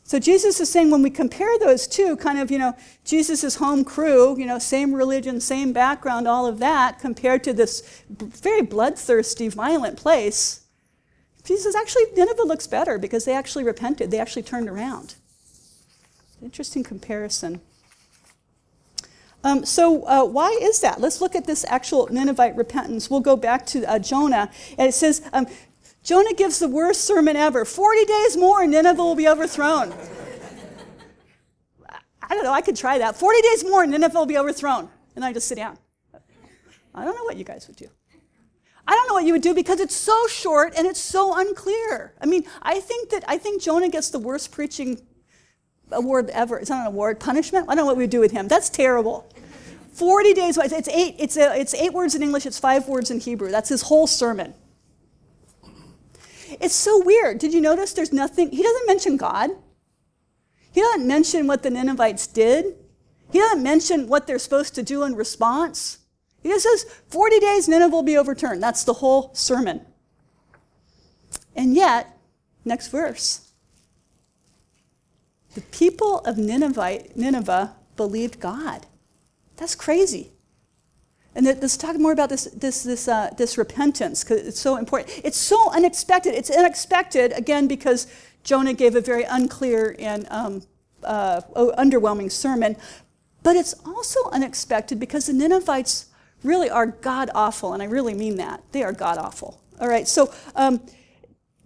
So 0.06 0.20
Jesus 0.20 0.60
is 0.60 0.70
saying 0.70 0.92
when 0.92 1.02
we 1.02 1.10
compare 1.10 1.58
those 1.60 1.88
two, 1.88 2.16
kind 2.18 2.38
of, 2.38 2.52
you 2.52 2.60
know, 2.60 2.76
Jesus' 3.04 3.56
home 3.56 3.84
crew, 3.84 4.38
you 4.38 4.46
know, 4.46 4.60
same 4.60 4.94
religion, 4.94 5.40
same 5.40 5.74
background, 5.74 6.28
all 6.28 6.46
of 6.46 6.60
that, 6.60 7.00
compared 7.00 7.44
to 7.46 7.54
this 7.54 8.04
very 8.10 8.62
bloodthirsty, 8.62 9.48
violent 9.48 9.98
place, 9.98 10.62
Jesus 11.44 11.76
actually, 11.76 12.04
Nineveh 12.16 12.44
looks 12.44 12.68
better 12.68 12.98
because 12.98 13.26
they 13.26 13.34
actually 13.34 13.64
repented. 13.64 14.12
They 14.12 14.20
actually 14.20 14.44
turned 14.44 14.70
around. 14.70 15.16
Interesting 16.42 16.84
comparison. 16.84 17.62
Um, 19.44 19.66
so, 19.66 20.04
uh, 20.04 20.26
why 20.26 20.58
is 20.62 20.80
that? 20.80 21.02
Let's 21.02 21.20
look 21.20 21.36
at 21.36 21.46
this 21.46 21.66
actual 21.68 22.08
Ninevite 22.10 22.56
repentance. 22.56 23.10
We'll 23.10 23.20
go 23.20 23.36
back 23.36 23.66
to 23.68 23.84
uh, 23.90 24.00
Jonah. 24.00 24.50
And 24.78 24.88
it 24.88 24.94
says, 24.94 25.22
um, 25.34 25.48
Jonah 26.04 26.34
gives 26.34 26.60
the 26.60 26.70
worst 26.70 27.02
sermon 27.02 27.36
ever 27.36 27.66
40 27.66 28.06
days 28.06 28.38
more, 28.38 28.62
and 28.62 28.72
Nineveh 28.72 29.02
will 29.02 29.16
be 29.16 29.28
overthrown. 29.28 29.94
I 32.22 32.36
don't 32.36 32.44
know, 32.46 32.54
I 32.54 32.62
could 32.62 32.78
try 32.78 32.98
that. 33.00 33.18
40 33.18 33.42
days 33.42 33.64
more, 33.66 33.84
and 33.84 33.92
Nineveh 33.92 34.18
will 34.18 34.26
be 34.26 34.38
overthrown. 34.38 34.90
And 35.16 35.26
I 35.26 35.34
just 35.34 35.48
sit 35.48 35.56
down. 35.56 35.78
I 36.96 37.04
don't 37.04 37.16
know 37.16 37.24
what 37.24 37.38
you 37.38 37.44
guys 37.44 37.68
would 37.68 37.76
do. 37.76 37.90
I 38.88 38.94
don't 38.96 39.08
know 39.08 39.14
what 39.14 39.26
you 39.26 39.34
would 39.34 39.42
do 39.42 39.54
because 39.54 39.80
it's 39.80 39.96
so 39.96 40.28
short 40.28 40.74
and 40.78 40.86
it's 40.86 41.00
so 41.00 41.38
unclear. 41.38 42.14
I 42.22 42.26
mean, 42.26 42.44
I 42.62 42.80
think 42.80 43.10
that 43.12 43.24
I 43.28 43.38
think 43.38 43.62
Jonah 43.62 43.90
gets 43.90 44.10
the 44.10 44.20
worst 44.20 44.52
preaching 44.52 45.02
award 45.94 46.30
ever. 46.30 46.60
It's 46.60 46.70
not 46.70 46.82
an 46.82 46.88
award, 46.88 47.20
punishment. 47.20 47.66
I 47.70 47.76
don't 47.76 47.78
know 47.78 47.86
what 47.86 47.98
we 47.98 48.04
would 48.04 48.10
do 48.10 48.20
with 48.20 48.32
him. 48.32 48.48
That's 48.48 48.70
terrible. 48.70 49.30
40 49.94 50.34
days, 50.34 50.58
it's 50.58 50.88
eight, 50.90 51.16
it's, 51.20 51.38
a, 51.38 51.56
it's 51.56 51.74
eight 51.76 51.94
words 51.94 52.16
in 52.16 52.24
English, 52.24 52.46
it's 52.48 52.60
five 52.60 52.88
words 52.88 53.12
in 53.12 53.20
Hebrew. 53.20 53.52
That's 53.52 53.70
his 53.70 53.84
whole 53.84 54.08
sermon. 54.08 54.56
It's 56.60 56.74
so 56.74 57.04
weird. 57.04 57.38
Did 57.38 57.54
you 57.54 57.62
notice 57.62 57.94
there's 57.94 58.14
nothing, 58.14 58.50
he 58.50 58.64
doesn't 58.64 58.88
mention 58.88 59.18
God. 59.18 59.52
He 60.72 60.82
doesn't 60.82 61.08
mention 61.08 61.46
what 61.46 61.62
the 61.62 61.70
Ninevites 61.70 62.26
did. 62.26 62.76
He 63.32 63.40
doesn't 63.40 63.62
mention 63.62 64.08
what 64.08 64.26
they're 64.26 64.40
supposed 64.40 64.74
to 64.76 64.84
do 64.84 65.04
in 65.04 65.16
response. 65.16 66.00
He 66.42 66.50
just 66.50 66.64
says, 66.64 66.86
40 67.10 67.40
days, 67.40 67.68
Nineveh 67.68 67.96
will 67.96 68.04
be 68.04 68.18
overturned. 68.18 68.62
That's 68.62 68.84
the 68.84 68.94
whole 68.94 69.34
sermon. 69.34 69.86
And 71.56 71.76
yet, 71.76 72.18
next 72.66 72.88
verse, 72.88 73.43
the 75.56 75.62
people 75.62 76.20
of 76.20 76.38
Nineveh, 76.38 77.76
believed 77.96 78.40
God. 78.40 78.88
That's 79.58 79.76
crazy. 79.76 80.32
And 81.36 81.46
let's 81.46 81.78
talk 81.78 81.98
more 81.98 82.12
about 82.12 82.30
this, 82.30 82.46
this, 82.46 82.84
this, 82.84 83.08
uh, 83.08 83.32
this 83.38 83.58
repentance 83.58 84.24
because 84.24 84.46
it's 84.46 84.60
so 84.60 84.78
important. 84.78 85.22
It's 85.24 85.38
so 85.38 85.72
unexpected. 85.72 86.36
It's 86.36 86.50
unexpected, 86.50 87.34
again, 87.34 87.68
because 87.68 88.08
Jonah 88.44 88.74
gave 88.74 88.96
a 88.96 89.02
very 89.02 89.24
unclear 89.24 89.96
and 89.98 90.28
um, 90.30 90.62
uh, 91.04 91.42
underwhelming 91.56 92.32
sermon. 92.32 92.78
But 93.42 93.56
it's 93.56 93.74
also 93.86 94.30
unexpected 94.32 95.00
because 95.00 95.26
the 95.26 95.34
Ninevites 95.34 96.08
really 96.44 96.70
are 96.70 96.88
god 96.88 97.30
awful, 97.34 97.74
and 97.74 97.82
I 97.82 97.88
really 97.88 98.14
mean 98.14 98.38
that. 98.38 98.62
They 98.72 98.84
are 98.84 98.94
god 98.94 99.18
awful. 99.18 99.62
All 99.80 99.88
right, 99.88 100.08
so 100.08 100.32
um, 100.56 100.82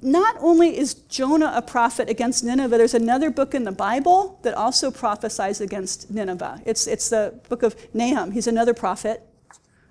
not 0.02 0.36
only 0.40 0.78
is 0.78 0.94
Jonah 0.94 1.52
a 1.56 1.62
prophet 1.62 2.10
against 2.10 2.44
Nineveh, 2.44 2.78
there's 2.78 2.94
another 2.94 3.32
book 3.32 3.56
in 3.56 3.64
the 3.64 3.72
Bible 3.72 4.40
that 4.44 4.54
also 4.54 4.92
prophesies 4.92 5.60
against 5.60 6.12
Nineveh. 6.12 6.62
It's, 6.66 6.86
it's 6.86 7.10
the 7.10 7.40
book 7.50 7.64
of 7.64 7.76
Nahum. 7.94 8.32
He's 8.32 8.48
another 8.48 8.74
prophet. 8.74 9.24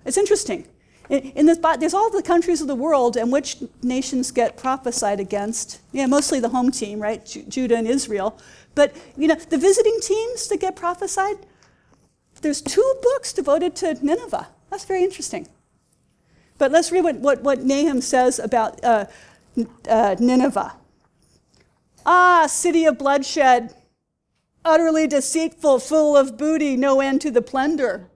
It's 0.05 0.17
interesting. 0.17 0.67
In 1.09 1.45
this, 1.45 1.57
there's 1.79 1.93
all 1.93 2.09
the 2.09 2.21
countries 2.21 2.61
of 2.61 2.67
the 2.67 2.75
world 2.75 3.15
and 3.15 3.31
which 3.31 3.57
nations 3.81 4.31
get 4.31 4.57
prophesied 4.57 5.19
against. 5.19 5.81
Yeah, 5.93 6.05
mostly 6.05 6.39
the 6.39 6.49
home 6.49 6.69
team, 6.69 6.99
right? 6.99 7.25
Judah 7.47 7.77
and 7.77 7.87
Israel. 7.87 8.37
But 8.75 8.95
you 9.15 9.27
know, 9.27 9.35
the 9.35 9.57
visiting 9.57 9.99
teams 10.01 10.47
that 10.49 10.59
get 10.59 10.75
prophesied, 10.75 11.37
there's 12.41 12.61
two 12.61 12.93
books 13.01 13.31
devoted 13.31 13.75
to 13.77 13.93
Nineveh. 14.05 14.49
That's 14.69 14.83
very 14.83 15.03
interesting. 15.03 15.47
But 16.57 16.71
let's 16.71 16.91
read 16.91 17.03
what, 17.03 17.15
what, 17.17 17.41
what 17.41 17.63
Nahum 17.63 18.01
says 18.01 18.39
about 18.39 18.83
uh, 18.83 19.05
uh, 19.87 20.15
Nineveh. 20.19 20.75
Ah, 22.05 22.45
city 22.47 22.85
of 22.85 22.97
bloodshed, 22.97 23.73
utterly 24.63 25.07
deceitful, 25.07 25.79
full 25.79 26.15
of 26.15 26.37
booty, 26.37 26.75
no 26.77 27.01
end 27.01 27.21
to 27.21 27.31
the 27.31 27.41
plunder 27.41 28.09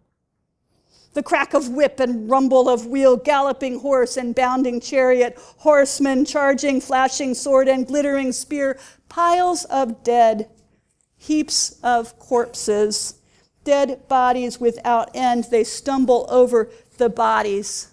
the 1.14 1.24
crack 1.24 1.54
of 1.54 1.70
whip 1.70 2.00
and 2.00 2.30
rumble 2.30 2.70
of 2.70 2.88
wheel, 2.88 3.18
galloping 3.18 3.80
horse 3.80 4.16
and 4.18 4.34
bounding 4.34 4.80
chariot, 4.80 5.38
horsemen 5.58 6.26
charging, 6.26 6.80
flashing 6.80 7.34
sword 7.34 7.68
and 7.68 7.88
glittering 7.88 8.32
spear, 8.32 8.80
piles 9.10 9.66
of 9.66 10.04
dead, 10.04 10.50
heaps 11.18 11.78
of 11.84 12.18
corpses, 12.18 13.16
dead 13.64 14.08
bodies 14.08 14.60
without 14.60 15.12
end. 15.14 15.46
They 15.52 15.64
stumble 15.64 16.26
over 16.30 16.70
the 16.98 17.10
bodies. 17.10 17.91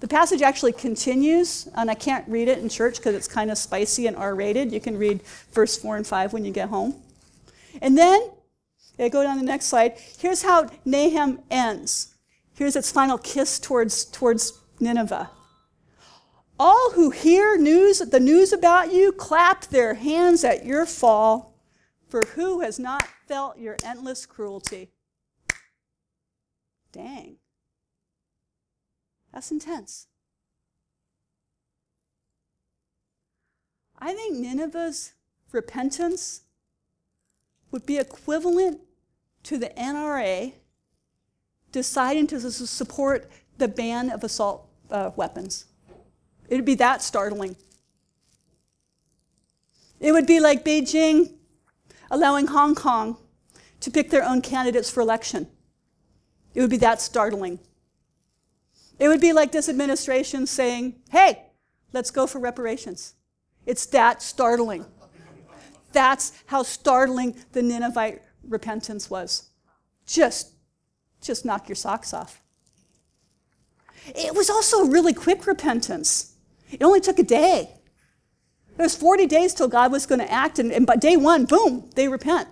The 0.00 0.08
passage 0.08 0.40
actually 0.40 0.72
continues, 0.72 1.68
and 1.74 1.90
I 1.90 1.94
can't 1.94 2.26
read 2.26 2.48
it 2.48 2.58
in 2.58 2.70
church 2.70 2.96
because 2.96 3.14
it's 3.14 3.28
kind 3.28 3.50
of 3.50 3.58
spicy 3.58 4.06
and 4.06 4.16
R 4.16 4.34
rated. 4.34 4.72
You 4.72 4.80
can 4.80 4.96
read 4.96 5.22
verse 5.52 5.76
4 5.76 5.96
and 5.96 6.06
5 6.06 6.32
when 6.32 6.44
you 6.44 6.52
get 6.52 6.70
home. 6.70 6.94
And 7.82 7.96
then, 7.96 8.30
go 8.98 9.22
down 9.22 9.38
the 9.38 9.44
next 9.44 9.66
slide. 9.66 9.94
Here's 10.18 10.42
how 10.42 10.70
Nahum 10.84 11.40
ends. 11.50 12.14
Here's 12.54 12.76
its 12.76 12.90
final 12.90 13.18
kiss 13.18 13.58
towards, 13.58 14.06
towards 14.06 14.58
Nineveh. 14.80 15.30
All 16.58 16.92
who 16.92 17.10
hear 17.10 17.56
news, 17.56 17.98
the 17.98 18.20
news 18.20 18.52
about 18.52 18.92
you 18.92 19.12
clap 19.12 19.66
their 19.66 19.94
hands 19.94 20.44
at 20.44 20.66
your 20.66 20.84
fall, 20.84 21.54
for 22.08 22.22
who 22.34 22.60
has 22.60 22.78
not 22.78 23.06
felt 23.26 23.58
your 23.58 23.76
endless 23.84 24.26
cruelty? 24.26 24.90
Dang. 26.92 27.39
That's 29.32 29.50
intense. 29.50 30.06
I 33.98 34.14
think 34.14 34.36
Nineveh's 34.36 35.12
repentance 35.52 36.42
would 37.70 37.86
be 37.86 37.98
equivalent 37.98 38.80
to 39.44 39.58
the 39.58 39.68
NRA 39.70 40.54
deciding 41.72 42.26
to 42.28 42.40
support 42.50 43.30
the 43.58 43.68
ban 43.68 44.10
of 44.10 44.24
assault 44.24 44.68
uh, 44.90 45.10
weapons. 45.16 45.66
It 46.48 46.56
would 46.56 46.64
be 46.64 46.74
that 46.76 47.02
startling. 47.02 47.56
It 50.00 50.12
would 50.12 50.26
be 50.26 50.40
like 50.40 50.64
Beijing 50.64 51.34
allowing 52.10 52.48
Hong 52.48 52.74
Kong 52.74 53.18
to 53.80 53.90
pick 53.90 54.10
their 54.10 54.24
own 54.24 54.40
candidates 54.40 54.90
for 54.90 55.00
election. 55.00 55.46
It 56.54 56.60
would 56.60 56.70
be 56.70 56.78
that 56.78 57.00
startling. 57.00 57.60
It 59.00 59.08
would 59.08 59.20
be 59.20 59.32
like 59.32 59.50
this 59.50 59.68
administration 59.68 60.46
saying, 60.46 60.96
hey, 61.10 61.42
let's 61.94 62.10
go 62.10 62.26
for 62.26 62.38
reparations. 62.38 63.14
It's 63.64 63.86
that 63.86 64.22
startling. 64.22 64.84
That's 65.92 66.32
how 66.46 66.62
startling 66.62 67.36
the 67.52 67.62
Ninevite 67.62 68.22
repentance 68.46 69.10
was. 69.10 69.48
Just 70.06 70.52
just 71.22 71.44
knock 71.44 71.68
your 71.68 71.76
socks 71.76 72.14
off. 72.14 72.42
It 74.06 74.34
was 74.34 74.48
also 74.48 74.86
really 74.86 75.12
quick 75.12 75.46
repentance. 75.46 76.34
It 76.70 76.82
only 76.82 77.00
took 77.00 77.18
a 77.18 77.22
day. 77.22 77.68
There 78.76 78.84
was 78.84 78.96
40 78.96 79.26
days 79.26 79.52
till 79.52 79.68
God 79.68 79.92
was 79.92 80.06
going 80.06 80.20
to 80.20 80.32
act, 80.32 80.58
and, 80.58 80.72
and 80.72 80.86
by 80.86 80.96
day 80.96 81.18
one, 81.18 81.44
boom, 81.44 81.90
they 81.94 82.08
repent. 82.08 82.48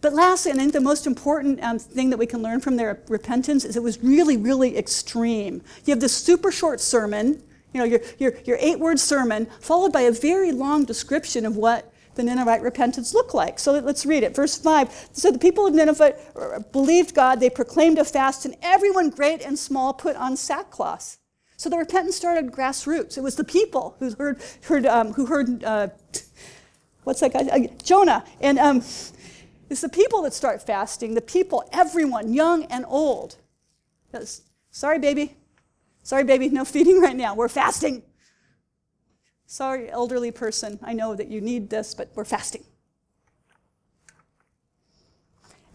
But 0.00 0.12
lastly, 0.12 0.52
I 0.52 0.54
think 0.56 0.72
the 0.72 0.80
most 0.80 1.06
important 1.06 1.62
um, 1.62 1.78
thing 1.78 2.10
that 2.10 2.18
we 2.18 2.26
can 2.26 2.42
learn 2.42 2.60
from 2.60 2.76
their 2.76 3.02
repentance 3.08 3.64
is 3.64 3.76
it 3.76 3.82
was 3.82 4.02
really, 4.02 4.36
really 4.36 4.76
extreme. 4.76 5.62
You 5.84 5.92
have 5.92 6.00
this 6.00 6.16
super 6.16 6.50
short 6.50 6.80
sermon, 6.80 7.42
you 7.72 7.80
know, 7.80 7.84
your, 7.84 8.00
your, 8.18 8.34
your 8.44 8.56
eight 8.60 8.78
word 8.78 8.98
sermon, 8.98 9.46
followed 9.60 9.92
by 9.92 10.02
a 10.02 10.12
very 10.12 10.52
long 10.52 10.84
description 10.84 11.46
of 11.46 11.56
what 11.56 11.92
the 12.14 12.22
Ninevite 12.22 12.62
repentance 12.62 13.12
look 13.12 13.34
like? 13.34 13.58
So 13.58 13.72
let's 13.72 14.06
read 14.06 14.22
it. 14.22 14.36
Verse 14.36 14.56
5. 14.56 15.08
So 15.12 15.30
the 15.30 15.38
people 15.38 15.66
of 15.66 15.74
Nineveh 15.74 16.14
uh, 16.36 16.60
believed 16.70 17.14
God, 17.14 17.40
they 17.40 17.50
proclaimed 17.50 17.98
a 17.98 18.04
fast, 18.04 18.44
and 18.44 18.56
everyone, 18.62 19.10
great 19.10 19.42
and 19.42 19.58
small, 19.58 19.92
put 19.92 20.16
on 20.16 20.36
sackcloth. 20.36 21.18
So 21.56 21.68
the 21.68 21.76
repentance 21.76 22.16
started 22.16 22.52
grassroots. 22.52 23.16
It 23.16 23.22
was 23.22 23.36
the 23.36 23.44
people 23.44 23.96
who 23.98 24.12
heard, 24.14 24.40
heard, 24.62 24.86
um, 24.86 25.12
who 25.12 25.26
heard 25.26 25.64
uh, 25.64 25.88
what's 27.04 27.20
that 27.20 27.32
guy? 27.32 27.40
Uh, 27.40 27.66
Jonah. 27.82 28.24
And 28.40 28.58
um, 28.58 28.82
it's 29.74 29.80
the 29.80 29.88
people 29.88 30.22
that 30.22 30.32
start 30.32 30.62
fasting, 30.62 31.14
the 31.14 31.20
people, 31.20 31.68
everyone, 31.72 32.32
young 32.32 32.62
and 32.66 32.84
old. 32.86 33.34
Sorry, 34.70 35.00
baby. 35.00 35.36
Sorry, 36.04 36.22
baby, 36.22 36.48
no 36.48 36.64
feeding 36.74 37.00
right 37.00 37.16
now. 37.16 37.34
We're 37.34 37.48
fasting. 37.48 38.04
Sorry, 39.46 39.90
elderly 39.90 40.30
person, 40.30 40.78
I 40.80 40.92
know 40.92 41.16
that 41.16 41.26
you 41.26 41.40
need 41.40 41.70
this, 41.70 41.92
but 41.92 42.08
we're 42.14 42.24
fasting. 42.24 42.62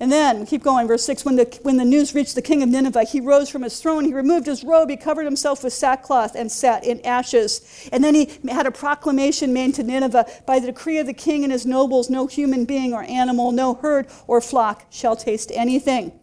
And 0.02 0.10
then, 0.10 0.46
keep 0.46 0.64
going, 0.64 0.88
verse 0.88 1.04
6 1.04 1.26
when 1.26 1.36
the, 1.36 1.60
when 1.64 1.76
the 1.76 1.84
news 1.84 2.16
reached 2.16 2.36
the 2.36 2.42
king 2.42 2.64
of 2.64 2.70
Nineveh, 2.70 3.04
he 3.04 3.20
rose 3.20 3.50
from 3.50 3.64
his 3.64 3.82
throne, 3.82 4.06
he 4.06 4.14
removed 4.14 4.46
his 4.46 4.64
robe, 4.64 4.90
he 4.90 4.96
covered 4.96 5.26
himself 5.26 5.62
with 5.62 5.74
sackcloth, 5.74 6.36
and 6.36 6.50
sat 6.50 6.86
in 6.86 7.06
ashes. 7.06 7.90
And 7.92 8.02
then 8.02 8.16
he 8.16 8.32
had 8.50 8.66
a 8.66 8.72
proclamation 8.72 9.52
made 9.52 9.76
to 9.76 9.84
Nineveh 9.84 10.26
by 10.46 10.60
the 10.60 10.68
decree 10.68 11.00
of 11.00 11.06
the 11.06 11.14
king 11.14 11.44
and 11.44 11.52
his 11.52 11.66
nobles 11.66 12.10
no 12.10 12.28
human 12.28 12.64
being 12.64 12.94
or 12.94 13.04
animal, 13.04 13.52
no 13.52 13.74
herd 13.74 14.08
or 14.26 14.40
flock 14.40 14.86
shall 14.90 15.18
taste 15.18 15.52
anything. 15.54 16.18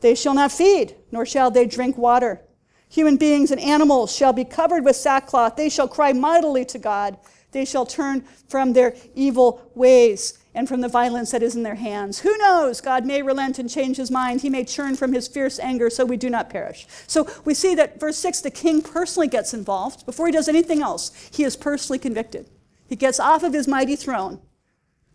They 0.00 0.16
shall 0.16 0.34
not 0.34 0.50
feed, 0.50 0.96
nor 1.12 1.24
shall 1.24 1.52
they 1.52 1.66
drink 1.66 1.96
water. 1.96 2.40
Human 2.88 3.16
beings 3.16 3.52
and 3.52 3.60
animals 3.60 4.14
shall 4.14 4.32
be 4.32 4.44
covered 4.44 4.84
with 4.84 4.96
sackcloth. 4.96 5.54
They 5.54 5.68
shall 5.68 5.88
cry 5.88 6.12
mightily 6.12 6.64
to 6.66 6.78
God. 6.78 7.16
They 7.52 7.64
shall 7.64 7.86
turn 7.86 8.24
from 8.48 8.72
their 8.72 8.96
evil 9.14 9.70
ways 9.74 10.38
and 10.54 10.68
from 10.68 10.80
the 10.80 10.88
violence 10.88 11.32
that 11.32 11.42
is 11.42 11.56
in 11.56 11.64
their 11.64 11.74
hands. 11.74 12.20
Who 12.20 12.36
knows? 12.38 12.80
God 12.80 13.04
may 13.04 13.22
relent 13.22 13.58
and 13.58 13.68
change 13.68 13.96
his 13.96 14.10
mind. 14.10 14.40
He 14.40 14.50
may 14.50 14.64
turn 14.64 14.94
from 14.94 15.12
his 15.12 15.26
fierce 15.26 15.58
anger 15.58 15.90
so 15.90 16.04
we 16.04 16.16
do 16.16 16.30
not 16.30 16.48
perish. 16.48 16.86
So 17.06 17.28
we 17.44 17.54
see 17.54 17.74
that 17.74 17.98
verse 17.98 18.16
6 18.18 18.40
the 18.42 18.50
king 18.50 18.80
personally 18.80 19.28
gets 19.28 19.52
involved. 19.52 20.06
Before 20.06 20.26
he 20.26 20.32
does 20.32 20.48
anything 20.48 20.80
else, 20.80 21.30
he 21.32 21.44
is 21.44 21.56
personally 21.56 21.98
convicted. 21.98 22.48
He 22.86 22.96
gets 22.96 23.18
off 23.18 23.42
of 23.42 23.52
his 23.52 23.66
mighty 23.66 23.96
throne, 23.96 24.40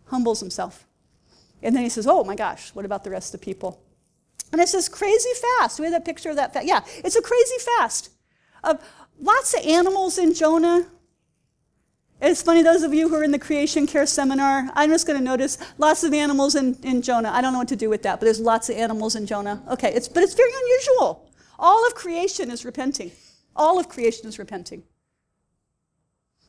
humbles 0.06 0.40
himself. 0.40 0.86
And 1.62 1.74
then 1.74 1.84
he 1.84 1.88
says, 1.88 2.06
Oh 2.06 2.24
my 2.24 2.36
gosh, 2.36 2.74
what 2.74 2.84
about 2.84 3.04
the 3.04 3.10
rest 3.10 3.34
of 3.34 3.40
the 3.40 3.44
people? 3.44 3.82
And 4.52 4.60
it 4.60 4.68
says 4.68 4.88
crazy 4.88 5.30
fast. 5.58 5.78
We 5.78 5.86
have 5.86 5.92
that 5.92 6.04
picture 6.04 6.30
of 6.30 6.36
that 6.36 6.52
fast. 6.52 6.66
Yeah, 6.66 6.80
it's 7.04 7.16
a 7.16 7.22
crazy 7.22 7.56
fast. 7.78 8.10
of 8.64 8.82
lots 9.18 9.54
of 9.54 9.64
animals 9.64 10.18
in 10.18 10.34
Jonah. 10.34 10.86
It's 12.30 12.42
funny, 12.42 12.62
those 12.62 12.84
of 12.84 12.94
you 12.94 13.08
who 13.08 13.16
are 13.16 13.24
in 13.24 13.32
the 13.32 13.40
creation 13.40 13.88
care 13.88 14.06
seminar, 14.06 14.70
I'm 14.74 14.90
just 14.90 15.04
going 15.04 15.18
to 15.18 15.24
notice 15.24 15.58
lots 15.78 16.04
of 16.04 16.14
animals 16.14 16.54
in, 16.54 16.78
in 16.84 17.02
Jonah. 17.02 17.28
I 17.28 17.40
don't 17.40 17.52
know 17.52 17.58
what 17.58 17.66
to 17.68 17.76
do 17.76 17.90
with 17.90 18.04
that, 18.04 18.20
but 18.20 18.26
there's 18.26 18.38
lots 18.38 18.68
of 18.68 18.76
animals 18.76 19.16
in 19.16 19.26
Jonah. 19.26 19.60
Okay, 19.68 19.92
it's, 19.92 20.06
but 20.06 20.22
it's 20.22 20.34
very 20.34 20.52
unusual. 20.62 21.28
All 21.58 21.84
of 21.88 21.96
creation 21.96 22.52
is 22.52 22.64
repenting. 22.64 23.10
All 23.56 23.80
of 23.80 23.88
creation 23.88 24.28
is 24.28 24.38
repenting. 24.38 24.84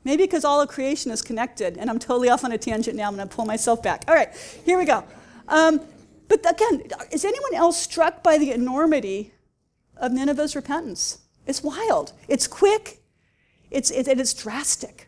Maybe 0.04 0.22
because 0.26 0.46
all 0.46 0.62
of 0.62 0.70
creation 0.70 1.10
is 1.12 1.24
connected, 1.24 1.78
and 1.78 1.90
I'm 1.90 1.98
totally 1.98 2.30
off 2.30 2.46
on 2.46 2.52
a 2.52 2.60
tangent 2.60 2.96
now. 2.96 3.08
I'm 3.08 3.16
going 3.16 3.28
to 3.28 3.36
pull 3.36 3.46
myself 3.46 3.82
back. 3.82 4.04
All 4.08 4.14
right, 4.14 4.30
here 4.64 4.78
we 4.78 4.86
go. 4.86 5.04
Um, 5.48 5.82
but 6.28 6.48
again, 6.48 6.84
is 7.10 7.26
anyone 7.26 7.56
else 7.56 7.82
struck 7.82 8.22
by 8.22 8.38
the 8.38 8.52
enormity 8.52 9.34
of 9.98 10.12
Nineveh's 10.12 10.56
repentance? 10.56 11.22
It's 11.48 11.64
wild. 11.64 12.14
It's 12.28 12.46
quick. 12.46 13.00
It's, 13.72 13.90
it, 13.90 14.08
it's 14.08 14.36
drastic. 14.36 15.08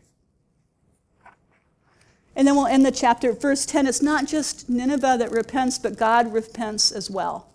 And 2.36 2.48
then 2.48 2.56
we'll 2.56 2.67
end 2.67 2.86
the 2.86 2.91
chapter. 2.91 3.34
Verse 3.34 3.65
10 3.65 3.88
it's 3.88 4.02
not 4.02 4.28
just 4.28 4.69
Nineveh 4.69 5.17
that 5.19 5.32
repents, 5.32 5.78
but 5.78 5.98
God 5.98 6.34
repents 6.34 6.91
as 6.91 7.10
well. 7.10 7.50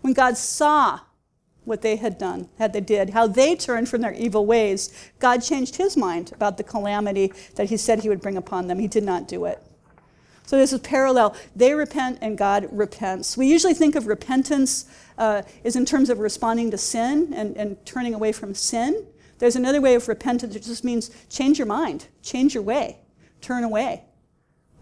When 0.00 0.12
God 0.12 0.36
saw 0.36 1.00
what 1.64 1.82
they 1.82 1.96
had 1.96 2.18
done, 2.18 2.48
had 2.58 2.72
they 2.72 2.80
did, 2.80 3.10
how 3.10 3.26
they 3.26 3.54
turned 3.54 3.88
from 3.88 4.00
their 4.00 4.14
evil 4.14 4.46
ways, 4.46 4.92
God 5.18 5.38
changed 5.38 5.76
his 5.76 5.96
mind 5.96 6.32
about 6.32 6.56
the 6.56 6.64
calamity 6.64 7.32
that 7.56 7.68
he 7.68 7.76
said 7.76 8.00
he 8.00 8.08
would 8.08 8.22
bring 8.22 8.36
upon 8.36 8.66
them. 8.66 8.78
He 8.78 8.88
did 8.88 9.04
not 9.04 9.28
do 9.28 9.44
it. 9.44 9.62
So 10.46 10.56
this 10.56 10.72
is 10.72 10.80
parallel. 10.80 11.36
They 11.54 11.74
repent 11.74 12.20
and 12.22 12.38
God 12.38 12.68
repents. 12.72 13.36
We 13.36 13.46
usually 13.46 13.74
think 13.74 13.94
of 13.94 14.06
repentance 14.06 14.86
uh, 15.18 15.42
is 15.62 15.76
in 15.76 15.84
terms 15.84 16.08
of 16.08 16.20
responding 16.20 16.70
to 16.70 16.78
sin 16.78 17.34
and, 17.34 17.54
and 17.54 17.84
turning 17.84 18.14
away 18.14 18.32
from 18.32 18.54
sin. 18.54 19.04
There's 19.40 19.56
another 19.56 19.82
way 19.82 19.94
of 19.94 20.08
repentance. 20.08 20.56
It 20.56 20.62
just 20.62 20.84
means 20.84 21.10
change 21.28 21.58
your 21.58 21.66
mind, 21.66 22.06
change 22.22 22.54
your 22.54 22.62
way, 22.62 22.96
turn 23.48 23.64
away. 23.64 24.02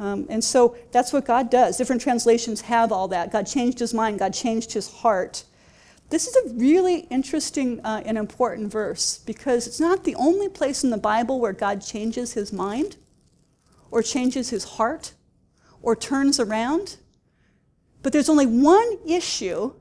Um, 0.01 0.27
and 0.29 0.43
so 0.43 0.77
that's 0.91 1.13
what 1.13 1.25
God 1.25 1.51
does. 1.51 1.79
Different 1.79 2.03
translations 2.03 2.63
have 2.63 2.91
all 2.91 3.09
that. 3.09 3.31
God 3.31 3.47
changed 3.47 3.79
his 3.79 3.95
mind, 3.95 4.19
God 4.19 4.35
changed 4.35 4.73
his 4.73 4.91
heart. 4.93 5.45
This 6.11 6.27
is 6.27 6.37
a 6.37 6.55
really 6.55 7.01
interesting 7.11 7.81
uh, 7.85 8.03
and 8.05 8.19
important 8.19 8.71
verse 8.71 9.19
because 9.19 9.67
it's 9.67 9.81
not 9.81 10.05
the 10.05 10.15
only 10.17 10.49
place 10.49 10.85
in 10.85 10.91
the 10.91 10.99
Bible 10.99 11.41
where 11.41 11.53
God 11.53 11.81
changes 11.81 12.35
his 12.35 12.53
mind 12.53 12.97
or 13.91 14.03
changes 14.03 14.51
his 14.51 14.65
heart 14.65 15.13
or 15.83 15.97
turns 15.97 16.39
around. 16.39 16.97
But 18.03 18.13
there's 18.13 18.29
only 18.29 18.47
one 18.47 18.99
issue 19.07 19.73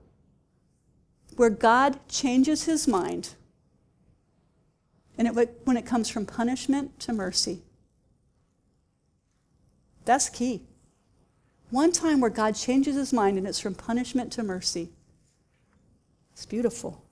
where 1.35 1.51
God 1.51 1.99
changes 2.07 2.63
his 2.63 2.87
mind, 2.87 3.35
and 5.17 5.27
it, 5.27 5.59
when 5.65 5.75
it 5.75 5.85
comes 5.85 6.09
from 6.09 6.25
punishment 6.25 6.97
to 7.01 7.13
mercy. 7.13 7.64
That's 10.05 10.29
key. 10.29 10.63
One 11.71 11.91
time 11.91 12.21
where 12.21 12.29
God 12.29 12.55
changes 12.55 12.95
his 12.95 13.11
mind, 13.11 13.37
and 13.37 13.47
it's 13.47 13.59
from 13.59 13.75
punishment 13.75 14.31
to 14.33 14.43
mercy. 14.43 14.91
It's 16.33 16.45
beautiful. 16.45 17.03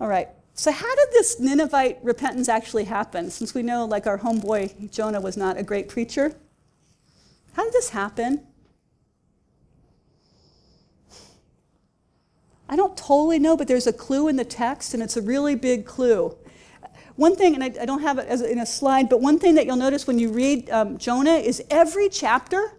All 0.00 0.08
right. 0.08 0.28
So, 0.54 0.70
how 0.72 0.94
did 0.94 1.08
this 1.12 1.38
Ninevite 1.38 1.98
repentance 2.02 2.48
actually 2.48 2.84
happen? 2.84 3.30
Since 3.30 3.52
we 3.52 3.62
know, 3.62 3.84
like, 3.84 4.06
our 4.06 4.18
homeboy 4.18 4.90
Jonah 4.90 5.20
was 5.20 5.36
not 5.36 5.58
a 5.58 5.62
great 5.62 5.88
preacher. 5.88 6.34
How 7.52 7.64
did 7.64 7.72
this 7.72 7.90
happen? 7.90 8.46
I 12.68 12.76
don't 12.76 12.96
totally 12.96 13.38
know, 13.38 13.56
but 13.56 13.68
there's 13.68 13.86
a 13.86 13.92
clue 13.92 14.28
in 14.28 14.36
the 14.36 14.44
text, 14.44 14.94
and 14.94 15.02
it's 15.02 15.16
a 15.16 15.22
really 15.22 15.54
big 15.54 15.84
clue. 15.84 16.36
One 17.16 17.34
thing, 17.34 17.54
and 17.54 17.64
I, 17.64 17.72
I 17.80 17.86
don't 17.86 18.02
have 18.02 18.18
it 18.18 18.28
as 18.28 18.42
in 18.42 18.58
a 18.58 18.66
slide, 18.66 19.08
but 19.08 19.20
one 19.20 19.38
thing 19.38 19.54
that 19.54 19.66
you'll 19.66 19.76
notice 19.76 20.06
when 20.06 20.18
you 20.18 20.30
read 20.30 20.70
um, 20.70 20.98
Jonah 20.98 21.36
is 21.36 21.62
every 21.70 22.08
chapter 22.08 22.72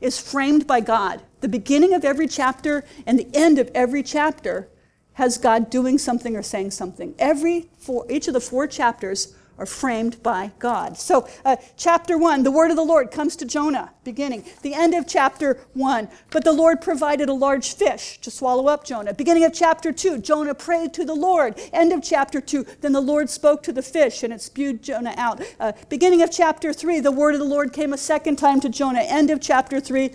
is 0.00 0.20
framed 0.20 0.66
by 0.66 0.80
God. 0.80 1.22
The 1.40 1.48
beginning 1.48 1.94
of 1.94 2.04
every 2.04 2.26
chapter 2.26 2.84
and 3.06 3.18
the 3.18 3.28
end 3.32 3.58
of 3.58 3.70
every 3.74 4.02
chapter 4.02 4.68
has 5.14 5.38
God 5.38 5.70
doing 5.70 5.98
something 5.98 6.36
or 6.36 6.42
saying 6.42 6.72
something. 6.72 7.14
Every 7.18 7.70
four, 7.78 8.06
each 8.10 8.26
of 8.26 8.34
the 8.34 8.40
four 8.40 8.66
chapters 8.66 9.34
are 9.60 9.66
framed 9.66 10.22
by 10.22 10.50
God. 10.58 10.96
So, 10.96 11.28
uh, 11.44 11.56
chapter 11.76 12.16
1, 12.16 12.42
the 12.44 12.50
word 12.50 12.70
of 12.70 12.78
the 12.78 12.82
Lord 12.82 13.10
comes 13.10 13.36
to 13.36 13.44
Jonah, 13.44 13.92
beginning. 14.04 14.44
The 14.62 14.72
end 14.72 14.94
of 14.94 15.06
chapter 15.06 15.60
1, 15.74 16.08
but 16.30 16.44
the 16.44 16.52
Lord 16.52 16.80
provided 16.80 17.28
a 17.28 17.34
large 17.34 17.74
fish 17.74 18.18
to 18.22 18.30
swallow 18.30 18.68
up 18.68 18.84
Jonah. 18.84 19.12
Beginning 19.12 19.44
of 19.44 19.52
chapter 19.52 19.92
2, 19.92 20.18
Jonah 20.18 20.54
prayed 20.54 20.94
to 20.94 21.04
the 21.04 21.14
Lord. 21.14 21.60
End 21.74 21.92
of 21.92 22.02
chapter 22.02 22.40
2, 22.40 22.64
then 22.80 22.92
the 22.92 23.02
Lord 23.02 23.28
spoke 23.28 23.62
to 23.64 23.72
the 23.72 23.82
fish 23.82 24.22
and 24.22 24.32
it 24.32 24.40
spewed 24.40 24.82
Jonah 24.82 25.14
out. 25.18 25.42
Uh, 25.60 25.72
beginning 25.90 26.22
of 26.22 26.32
chapter 26.32 26.72
3, 26.72 27.00
the 27.00 27.12
word 27.12 27.34
of 27.34 27.40
the 27.40 27.46
Lord 27.46 27.74
came 27.74 27.92
a 27.92 27.98
second 27.98 28.36
time 28.36 28.60
to 28.60 28.70
Jonah. 28.70 29.02
End 29.02 29.30
of 29.30 29.42
chapter 29.42 29.78
3, 29.78 30.10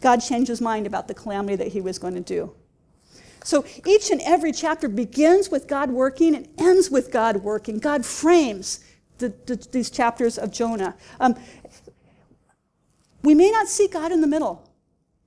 God 0.00 0.20
changed 0.20 0.48
his 0.48 0.62
mind 0.62 0.86
about 0.86 1.06
the 1.06 1.14
calamity 1.14 1.56
that 1.56 1.68
he 1.68 1.82
was 1.82 1.98
going 1.98 2.14
to 2.14 2.20
do. 2.20 2.54
So 3.44 3.64
each 3.84 4.10
and 4.10 4.20
every 4.22 4.52
chapter 4.52 4.88
begins 4.88 5.50
with 5.50 5.66
God 5.66 5.90
working 5.90 6.34
and 6.34 6.48
ends 6.58 6.90
with 6.90 7.10
God 7.10 7.38
working. 7.38 7.78
God 7.78 8.06
frames 8.06 8.80
the, 9.18 9.34
the, 9.46 9.56
these 9.72 9.90
chapters 9.90 10.38
of 10.38 10.52
Jonah. 10.52 10.96
Um, 11.20 11.34
we 13.22 13.34
may 13.34 13.50
not 13.50 13.68
see 13.68 13.88
God 13.88 14.12
in 14.12 14.20
the 14.20 14.26
middle, 14.26 14.68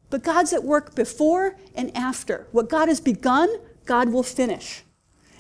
but 0.09 0.23
God's 0.23 0.53
at 0.53 0.63
work 0.63 0.95
before 0.95 1.57
and 1.73 1.95
after. 1.95 2.47
What 2.51 2.69
God 2.69 2.87
has 2.87 2.99
begun, 2.99 3.49
God 3.85 4.09
will 4.09 4.23
finish. 4.23 4.83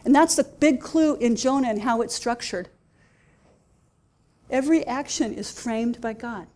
And 0.03 0.13
that's 0.13 0.35
the 0.35 0.43
big 0.43 0.81
clue 0.81 1.15
in 1.15 1.35
Jonah 1.35 1.69
and 1.69 1.81
how 1.81 2.01
it's 2.01 2.13
structured. 2.13 2.69
Every 4.49 4.85
action 4.85 5.33
is 5.33 5.51
framed 5.51 5.99
by 5.99 6.13
God. 6.13 6.47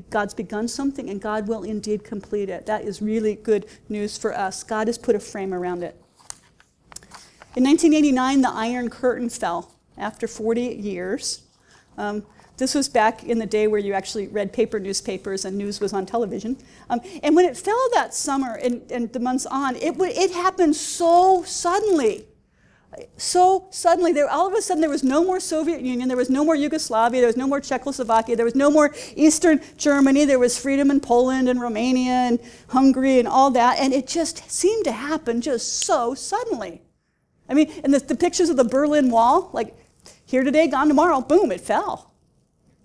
God's 0.00 0.34
begun 0.34 0.68
something 0.68 1.08
and 1.10 1.20
God 1.20 1.48
will 1.48 1.62
indeed 1.62 2.04
complete 2.04 2.48
it. 2.48 2.66
That 2.66 2.84
is 2.84 3.02
really 3.02 3.34
good 3.34 3.66
news 3.88 4.18
for 4.18 4.36
us. 4.36 4.62
God 4.62 4.86
has 4.86 4.98
put 4.98 5.14
a 5.14 5.20
frame 5.20 5.52
around 5.52 5.82
it. 5.82 5.96
In 7.54 7.64
1989, 7.64 8.40
the 8.40 8.50
Iron 8.50 8.88
Curtain 8.88 9.28
fell 9.28 9.72
after 9.98 10.26
40 10.26 10.62
years. 10.62 11.42
Um, 11.98 12.24
this 12.56 12.74
was 12.74 12.88
back 12.88 13.24
in 13.24 13.38
the 13.38 13.46
day 13.46 13.66
where 13.66 13.80
you 13.80 13.92
actually 13.92 14.28
read 14.28 14.52
paper 14.52 14.78
newspapers 14.78 15.44
and 15.44 15.56
news 15.58 15.80
was 15.80 15.92
on 15.92 16.06
television. 16.06 16.56
Um, 16.88 17.00
and 17.22 17.34
when 17.34 17.44
it 17.44 17.56
fell 17.56 17.88
that 17.94 18.14
summer 18.14 18.54
and, 18.54 18.90
and 18.90 19.12
the 19.12 19.20
months 19.20 19.46
on, 19.46 19.76
it, 19.76 19.94
it 19.98 20.30
happened 20.32 20.76
so 20.76 21.42
suddenly 21.44 22.26
so 23.16 23.68
suddenly, 23.70 24.12
there, 24.12 24.28
all 24.28 24.46
of 24.46 24.52
a 24.52 24.60
sudden, 24.60 24.82
there 24.82 24.90
was 24.90 25.02
no 25.02 25.24
more 25.24 25.40
Soviet 25.40 25.80
Union, 25.80 26.08
there 26.08 26.16
was 26.16 26.28
no 26.28 26.44
more 26.44 26.54
Yugoslavia, 26.54 27.20
there 27.20 27.28
was 27.28 27.38
no 27.38 27.46
more 27.46 27.60
Czechoslovakia, 27.60 28.36
there 28.36 28.44
was 28.44 28.54
no 28.54 28.70
more 28.70 28.94
Eastern 29.16 29.60
Germany, 29.78 30.26
there 30.26 30.38
was 30.38 30.58
freedom 30.58 30.90
in 30.90 31.00
Poland 31.00 31.48
and 31.48 31.60
Romania 31.60 32.12
and 32.12 32.38
Hungary 32.68 33.18
and 33.18 33.26
all 33.26 33.50
that, 33.52 33.78
and 33.78 33.94
it 33.94 34.06
just 34.06 34.50
seemed 34.50 34.84
to 34.84 34.92
happen 34.92 35.40
just 35.40 35.84
so 35.84 36.14
suddenly. 36.14 36.82
I 37.48 37.54
mean, 37.54 37.72
and 37.82 37.94
the, 37.94 37.98
the 37.98 38.14
pictures 38.14 38.50
of 38.50 38.56
the 38.56 38.64
Berlin 38.64 39.10
Wall, 39.10 39.48
like 39.54 39.74
here 40.26 40.42
today, 40.42 40.66
gone 40.68 40.88
tomorrow, 40.88 41.22
boom, 41.22 41.50
it 41.50 41.62
fell. 41.62 42.12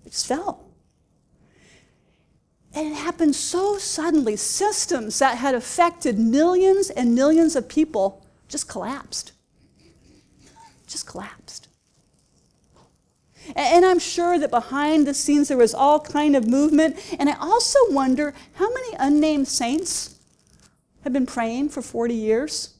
It 0.06 0.12
just 0.12 0.26
fell. 0.26 0.64
And 2.72 2.88
it 2.88 2.94
happened 2.94 3.34
so 3.34 3.76
suddenly. 3.76 4.36
Systems 4.36 5.18
that 5.18 5.36
had 5.36 5.54
affected 5.54 6.18
millions 6.18 6.90
and 6.90 7.14
millions 7.14 7.56
of 7.56 7.68
people 7.68 8.24
just 8.48 8.68
collapsed 8.68 9.32
just 10.88 11.06
collapsed. 11.06 11.68
And 13.56 13.84
I'm 13.84 13.98
sure 13.98 14.38
that 14.38 14.50
behind 14.50 15.06
the 15.06 15.14
scenes 15.14 15.48
there 15.48 15.56
was 15.56 15.74
all 15.74 16.00
kind 16.00 16.36
of 16.36 16.46
movement. 16.46 16.96
And 17.18 17.28
I 17.28 17.36
also 17.38 17.78
wonder 17.90 18.34
how 18.54 18.68
many 18.68 18.96
unnamed 18.98 19.48
saints 19.48 20.18
have 21.02 21.12
been 21.12 21.26
praying 21.26 21.70
for 21.70 21.82
40 21.82 22.14
years? 22.14 22.74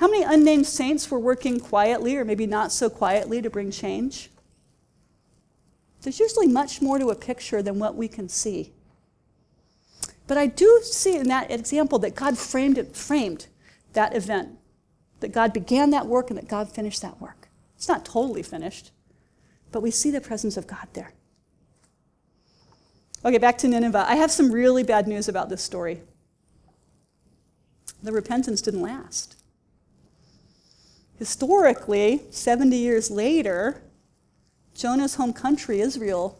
How 0.00 0.08
many 0.08 0.24
unnamed 0.24 0.66
saints 0.66 1.10
were 1.10 1.18
working 1.18 1.60
quietly 1.60 2.16
or 2.16 2.24
maybe 2.24 2.46
not 2.46 2.72
so 2.72 2.90
quietly 2.90 3.40
to 3.40 3.50
bring 3.50 3.70
change? 3.70 4.30
There's 6.02 6.18
usually 6.18 6.48
much 6.48 6.82
more 6.82 6.98
to 6.98 7.10
a 7.10 7.14
picture 7.14 7.62
than 7.62 7.78
what 7.78 7.94
we 7.94 8.08
can 8.08 8.28
see. 8.28 8.72
But 10.26 10.36
I 10.36 10.46
do 10.46 10.80
see 10.82 11.16
in 11.16 11.28
that 11.28 11.50
example 11.50 11.98
that 12.00 12.14
God 12.14 12.36
framed 12.36 12.78
it, 12.78 12.96
framed 12.96 13.46
that 13.92 14.16
event 14.16 14.58
that 15.22 15.32
God 15.32 15.52
began 15.52 15.90
that 15.90 16.06
work 16.06 16.30
and 16.30 16.38
that 16.38 16.48
God 16.48 16.70
finished 16.70 17.00
that 17.00 17.20
work. 17.20 17.48
It's 17.76 17.88
not 17.88 18.04
totally 18.04 18.42
finished, 18.42 18.90
but 19.72 19.82
we 19.82 19.90
see 19.90 20.10
the 20.10 20.20
presence 20.20 20.56
of 20.56 20.66
God 20.66 20.86
there. 20.92 21.12
Okay, 23.24 23.38
back 23.38 23.56
to 23.58 23.68
Nineveh. 23.68 24.04
I 24.06 24.16
have 24.16 24.30
some 24.30 24.52
really 24.52 24.82
bad 24.82 25.08
news 25.08 25.28
about 25.28 25.48
this 25.48 25.62
story. 25.62 26.02
The 28.02 28.12
repentance 28.12 28.60
didn't 28.60 28.82
last. 28.82 29.36
Historically, 31.18 32.22
70 32.30 32.76
years 32.76 33.10
later, 33.10 33.80
Jonah's 34.74 35.14
home 35.14 35.32
country, 35.32 35.80
Israel, 35.80 36.38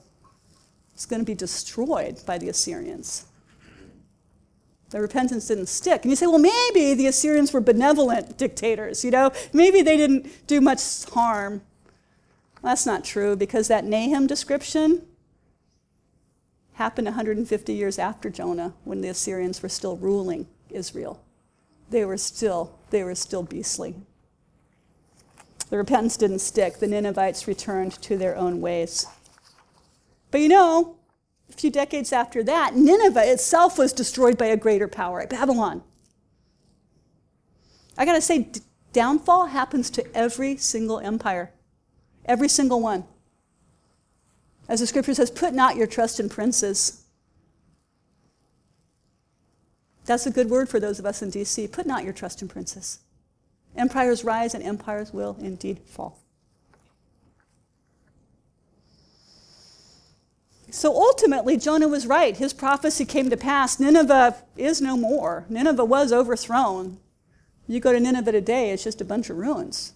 is 0.96 1.06
going 1.06 1.20
to 1.20 1.26
be 1.26 1.34
destroyed 1.34 2.20
by 2.26 2.36
the 2.36 2.48
Assyrians 2.48 3.26
the 4.92 5.00
repentance 5.00 5.48
didn't 5.48 5.66
stick. 5.66 6.02
And 6.02 6.11
you 6.11 6.16
say, 6.16 6.26
well, 6.26 6.38
maybe 6.38 6.94
the 6.94 7.07
Assyrians 7.07 7.52
were 7.52 7.61
benevolent 7.61 8.37
dictators, 8.37 9.05
you 9.05 9.11
know? 9.11 9.33
Maybe 9.52 9.81
they 9.81 9.96
didn't 9.96 10.46
do 10.46 10.61
much 10.61 11.05
harm. 11.07 11.62
Well, 12.61 12.72
that's 12.72 12.87
not 12.87 13.02
true 13.02 13.35
because 13.35 13.68
that 13.68 13.85
Nahum 13.85 14.26
description 14.26 15.07
happened 16.74 17.07
150 17.07 17.72
years 17.72 17.98
after 17.98 18.28
Jonah 18.28 18.74
when 18.85 19.00
the 19.00 19.09
Assyrians 19.09 19.62
were 19.62 19.68
still 19.70 19.96
ruling 19.96 20.46
Israel. 20.68 21.22
They 21.88 22.05
were 22.05 22.18
still, 22.18 22.78
they 22.90 23.02
were 23.02 23.14
still 23.14 23.42
beastly. 23.42 23.94
The 25.70 25.78
repentance 25.78 26.18
didn't 26.18 26.40
stick. 26.40 26.78
The 26.78 26.87
Ninevites 26.87 27.48
returned 27.48 27.92
to 28.02 28.18
their 28.18 28.37
own 28.37 28.61
ways. 28.61 29.07
But 30.31 30.42
you 30.42 30.48
know, 30.48 30.96
a 31.52 31.56
few 31.56 31.70
decades 31.70 32.12
after 32.12 32.42
that, 32.44 32.74
Nineveh 32.74 33.30
itself 33.30 33.78
was 33.78 33.92
destroyed 33.92 34.38
by 34.38 34.46
a 34.46 34.56
greater 34.56 34.88
power, 34.88 35.26
Babylon. 35.26 35.82
I 37.96 38.04
got 38.04 38.14
to 38.14 38.22
say, 38.22 38.44
d- 38.44 38.60
downfall 38.92 39.46
happens 39.46 39.90
to 39.90 40.16
every 40.16 40.56
single 40.56 40.98
empire, 40.98 41.52
every 42.24 42.48
single 42.48 42.80
one. 42.80 43.04
As 44.68 44.80
the 44.80 44.86
scripture 44.86 45.14
says, 45.14 45.30
put 45.30 45.52
not 45.52 45.76
your 45.76 45.86
trust 45.86 46.18
in 46.18 46.28
princes. 46.28 47.02
That's 50.06 50.26
a 50.26 50.30
good 50.30 50.48
word 50.48 50.68
for 50.68 50.80
those 50.80 50.98
of 50.98 51.04
us 51.04 51.20
in 51.20 51.30
DC. 51.30 51.70
Put 51.70 51.86
not 51.86 52.04
your 52.04 52.14
trust 52.14 52.40
in 52.40 52.48
princes. 52.48 53.00
Empires 53.76 54.24
rise 54.24 54.54
and 54.54 54.64
empires 54.64 55.12
will 55.12 55.36
indeed 55.40 55.80
fall. 55.84 56.21
So 60.72 60.96
ultimately, 60.96 61.58
Jonah 61.58 61.87
was 61.87 62.06
right. 62.06 62.35
His 62.35 62.54
prophecy 62.54 63.04
came 63.04 63.28
to 63.28 63.37
pass. 63.37 63.78
Nineveh 63.78 64.42
is 64.56 64.80
no 64.80 64.96
more. 64.96 65.44
Nineveh 65.50 65.85
was 65.85 66.14
overthrown. 66.14 66.98
You 67.68 67.78
go 67.78 67.92
to 67.92 68.00
Nineveh 68.00 68.32
today, 68.32 68.70
it's 68.70 68.82
just 68.82 69.02
a 69.02 69.04
bunch 69.04 69.28
of 69.28 69.37
ruins. 69.37 69.92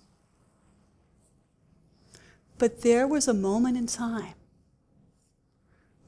But 2.58 2.82
there 2.82 3.06
was 3.06 3.26
a 3.26 3.32
moment 3.32 3.78
in 3.78 3.86
time 3.86 4.34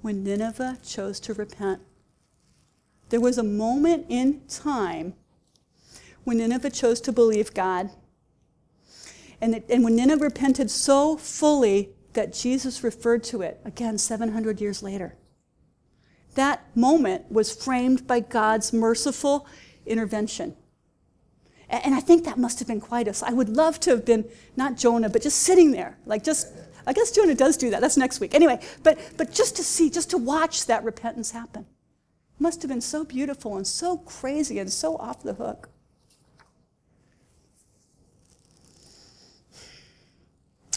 when 0.03 0.23
Nineveh 0.23 0.77
chose 0.85 1.19
to 1.21 1.33
repent. 1.33 1.81
There 3.09 3.23
was 3.23 3.39
a 3.39 3.43
moment 3.43 4.05
in 4.11 4.43
time 4.49 5.15
when 6.25 6.39
Nineveh 6.39 6.71
chose 6.71 7.01
to 7.01 7.11
believe 7.13 7.55
God. 7.55 7.89
And, 9.41 9.55
it, 9.55 9.65
and 9.71 9.83
when 9.83 9.97
Nineveh 9.97 10.25
repented 10.25 10.71
so 10.71 11.17
fully 11.17 11.95
that 12.13 12.33
Jesus 12.33 12.83
referred 12.83 13.23
to 13.25 13.43
it, 13.43 13.61
again, 13.65 13.99
700 13.99 14.61
years 14.61 14.83
later. 14.83 15.17
That 16.35 16.65
moment 16.77 17.31
was 17.31 17.55
framed 17.55 18.07
by 18.07 18.21
God's 18.21 18.73
merciful 18.73 19.47
intervention. 19.87 20.57
And 21.71 21.95
I 21.95 22.01
think 22.01 22.25
that 22.25 22.39
must 22.39 22.59
have 22.61 22.69
been 22.69 22.81
quite 22.81 23.09
a. 23.09 23.27
I 23.27 23.33
would 23.33 23.51
love 23.51 23.79
to 23.81 23.91
have 23.91 24.05
been 24.05 24.25
not 24.57 24.77
Jonah, 24.77 25.09
but 25.11 25.23
just 25.23 25.41
sitting 25.41 25.73
there, 25.73 25.99
like 26.07 26.25
just. 26.25 26.49
I 26.87 26.95
guess 26.95 27.11
Jonah 27.11 27.35
does 27.35 27.59
do 27.59 27.69
that. 27.71 27.83
That's 27.83 27.99
next 27.99 28.19
week. 28.19 28.35
Anyway, 28.35 28.59
but 28.83 28.99
but 29.19 29.31
just 29.31 29.57
to 29.57 29.63
see, 29.63 29.91
just 29.91 30.09
to 30.11 30.17
watch 30.17 30.65
that 30.65 30.83
repentance 30.83 31.33
happen, 31.33 31.67
must 32.39 32.63
have 32.63 32.71
been 32.71 32.81
so 32.81 33.05
beautiful 33.05 33.59
and 33.59 33.67
so 33.67 33.99
crazy 33.99 34.59
and 34.59 34.73
so 34.73 34.97
off 34.97 35.23
the 35.23 35.35
hook. 35.35 35.69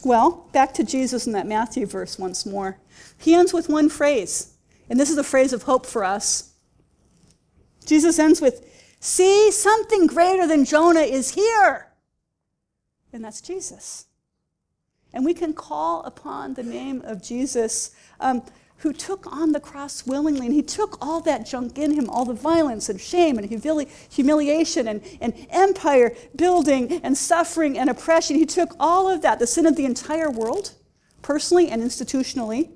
Well, 0.04 0.48
back 0.52 0.74
to 0.76 0.84
Jesus 0.84 1.28
in 1.28 1.34
that 1.34 1.48
Matthew 1.48 1.86
verse 1.86 2.18
once 2.18 2.46
more. 2.46 2.80
He 3.18 3.36
ends 3.36 3.54
with 3.54 3.70
one 3.70 3.90
phrase, 3.90 4.54
and 4.90 5.00
this 5.00 5.10
is 5.10 5.18
a 5.18 5.24
phrase 5.24 5.54
of 5.54 5.64
hope 5.64 5.86
for 5.86 6.04
us. 6.04 6.54
Jesus 7.86 8.20
ends 8.20 8.42
with, 8.42 8.68
See, 9.00 9.52
something 9.52 10.06
greater 10.06 10.46
than 10.46 10.64
Jonah 10.64 11.02
is 11.02 11.32
here. 11.32 11.88
And 13.12 13.24
that's 13.24 13.42
Jesus. 13.42 14.06
And 15.12 15.26
we 15.26 15.34
can 15.34 15.54
call 15.54 16.04
upon 16.04 16.54
the 16.54 16.64
name 16.64 17.02
of 17.04 17.22
Jesus, 17.22 17.96
um, 18.20 18.44
who 18.82 18.92
took 18.92 19.32
on 19.32 19.52
the 19.52 19.60
cross 19.60 20.08
willingly. 20.08 20.48
And 20.48 20.56
he 20.56 20.64
took 20.64 20.98
all 21.02 21.22
that 21.22 21.46
junk 21.46 21.78
in 21.78 21.94
him 21.94 22.10
all 22.10 22.26
the 22.26 22.34
violence 22.34 22.90
and 22.90 23.00
shame 23.00 23.38
and 23.38 23.48
humili- 23.50 23.90
humiliation 24.12 24.88
and, 24.88 25.04
and 25.22 25.48
empire 25.52 26.16
building 26.36 27.00
and 27.04 27.16
suffering 27.18 27.78
and 27.78 27.90
oppression. 27.90 28.38
He 28.38 28.46
took 28.46 28.76
all 28.80 29.08
of 29.08 29.22
that, 29.22 29.40
the 29.40 29.48
sin 29.48 29.68
of 29.68 29.76
the 29.76 29.86
entire 29.86 30.32
world, 30.32 30.74
personally 31.22 31.70
and 31.70 31.82
institutionally 31.82 32.72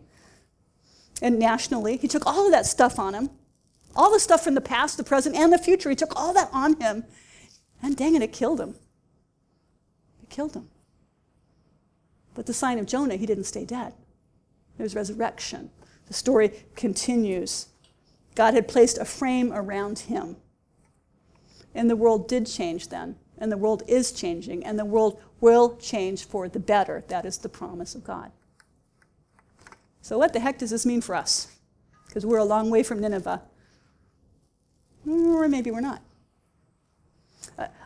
and 1.22 1.40
nationally. 1.40 1.98
He 1.98 2.08
took 2.08 2.26
all 2.28 2.46
of 2.46 2.52
that 2.52 2.68
stuff 2.68 3.00
on 3.00 3.16
him. 3.16 3.32
All 3.96 4.12
the 4.12 4.20
stuff 4.20 4.44
from 4.44 4.56
the 4.56 4.62
past, 4.62 4.98
the 4.98 5.04
present, 5.04 5.36
and 5.36 5.52
the 5.52 5.58
future, 5.58 5.90
he 5.90 5.96
took 5.96 6.16
all 6.20 6.34
that 6.34 6.50
on 6.52 6.80
him. 6.80 7.06
And 7.82 7.96
dang 7.96 8.14
it, 8.16 8.22
it 8.22 8.34
killed 8.34 8.60
him. 8.60 8.76
It 10.22 10.30
killed 10.30 10.54
him. 10.54 10.70
But 12.36 12.46
the 12.46 12.54
sign 12.54 12.78
of 12.78 12.86
Jonah, 12.86 13.16
he 13.16 13.26
didn't 13.26 13.46
stay 13.46 13.66
dead. 13.66 13.94
There's 14.78 14.94
resurrection. 14.94 15.72
The 16.08 16.14
story 16.14 16.52
continues. 16.76 17.68
God 18.36 18.54
had 18.54 18.68
placed 18.68 18.98
a 18.98 19.06
frame 19.06 19.52
around 19.54 20.00
him. 20.00 20.38
And 21.74 21.90
the 21.90 21.96
world 21.96 22.28
did 22.28 22.46
change 22.46 22.90
then. 22.90 23.16
And 23.38 23.52
the 23.52 23.58
world 23.58 23.84
is 23.88 24.12
changing. 24.12 24.66
And 24.66 24.80
the 24.80 24.86
world 24.86 25.22
will 25.42 25.76
change 25.78 26.26
for 26.26 26.48
the 26.48 26.60
better. 26.60 27.04
That 27.08 27.26
is 27.26 27.38
the 27.38 27.50
promise 27.50 27.96
of 27.96 28.04
God. 28.04 28.32
So, 30.02 30.18
what 30.18 30.34
the 30.34 30.40
heck 30.40 30.60
does 30.60 30.70
this 30.70 30.86
mean 30.86 31.02
for 31.02 31.16
us? 31.16 31.48
Because 32.08 32.26
we're 32.26 32.38
a 32.38 32.46
long 32.46 32.70
way 32.70 32.84
from 32.84 33.00
Nineveh 33.00 33.42
or 35.08 35.48
maybe 35.48 35.72
we're 35.72 35.82
not. 35.82 36.02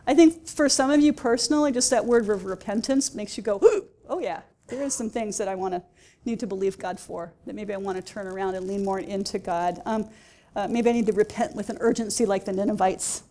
I 0.06 0.14
think 0.14 0.48
for 0.48 0.68
some 0.68 0.90
of 0.90 1.00
you 1.00 1.12
personally, 1.12 1.70
just 1.70 1.90
that 1.90 2.04
word 2.04 2.28
of 2.28 2.44
repentance 2.44 3.14
makes 3.14 3.36
you 3.36 3.42
go, 3.42 3.60
oh 4.08 4.18
yeah, 4.18 4.40
there 4.66 4.82
is 4.82 4.94
some 4.94 5.10
things 5.10 5.38
that 5.38 5.48
I 5.48 5.54
want 5.54 5.74
to 5.74 5.82
need 6.24 6.40
to 6.40 6.46
believe 6.46 6.78
God 6.78 7.00
for, 7.00 7.32
that 7.46 7.54
maybe 7.54 7.72
I 7.72 7.76
want 7.76 7.96
to 7.96 8.02
turn 8.02 8.26
around 8.26 8.54
and 8.54 8.66
lean 8.66 8.84
more 8.84 9.00
into 9.00 9.38
God. 9.38 9.80
Um, 9.86 10.08
uh, 10.54 10.68
maybe 10.68 10.90
I 10.90 10.92
need 10.92 11.06
to 11.06 11.12
repent 11.12 11.54
with 11.54 11.70
an 11.70 11.78
urgency 11.80 12.26
like 12.26 12.44
the 12.44 12.52
Ninevites. 12.52 13.22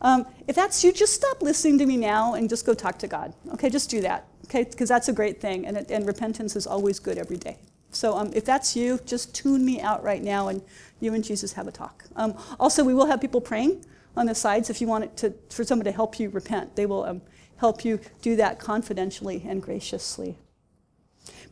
Um, 0.00 0.26
if 0.46 0.54
that's 0.54 0.84
you, 0.84 0.92
just 0.92 1.14
stop 1.14 1.42
listening 1.42 1.78
to 1.78 1.86
me 1.86 1.96
now 1.96 2.34
and 2.34 2.48
just 2.48 2.66
go 2.66 2.74
talk 2.74 2.98
to 2.98 3.08
God. 3.08 3.32
Okay, 3.54 3.70
just 3.70 3.88
do 3.88 4.00
that. 4.02 4.26
Okay, 4.44 4.64
because 4.64 4.88
that's 4.88 5.08
a 5.08 5.12
great 5.12 5.40
thing, 5.40 5.66
and, 5.66 5.76
and 5.90 6.06
repentance 6.06 6.54
is 6.54 6.66
always 6.66 6.98
good 6.98 7.18
every 7.18 7.36
day. 7.36 7.58
So 7.90 8.16
um, 8.16 8.30
if 8.34 8.44
that's 8.44 8.76
you, 8.76 9.00
just 9.06 9.34
tune 9.34 9.64
me 9.64 9.80
out 9.80 10.04
right 10.04 10.22
now 10.22 10.48
and 10.48 10.62
you 11.00 11.14
and 11.14 11.24
Jesus 11.24 11.54
have 11.54 11.66
a 11.66 11.72
talk. 11.72 12.04
Um, 12.14 12.36
also, 12.60 12.84
we 12.84 12.94
will 12.94 13.06
have 13.06 13.20
people 13.20 13.40
praying 13.40 13.84
on 14.16 14.26
the 14.26 14.34
sides 14.34 14.70
if 14.70 14.80
you 14.80 14.86
want 14.86 15.04
it 15.04 15.16
to, 15.18 15.34
for 15.50 15.64
someone 15.64 15.84
to 15.84 15.92
help 15.92 16.20
you 16.20 16.28
repent. 16.30 16.76
They 16.76 16.86
will 16.86 17.04
um, 17.04 17.22
help 17.56 17.84
you 17.84 18.00
do 18.22 18.36
that 18.36 18.58
confidentially 18.58 19.44
and 19.48 19.62
graciously. 19.62 20.36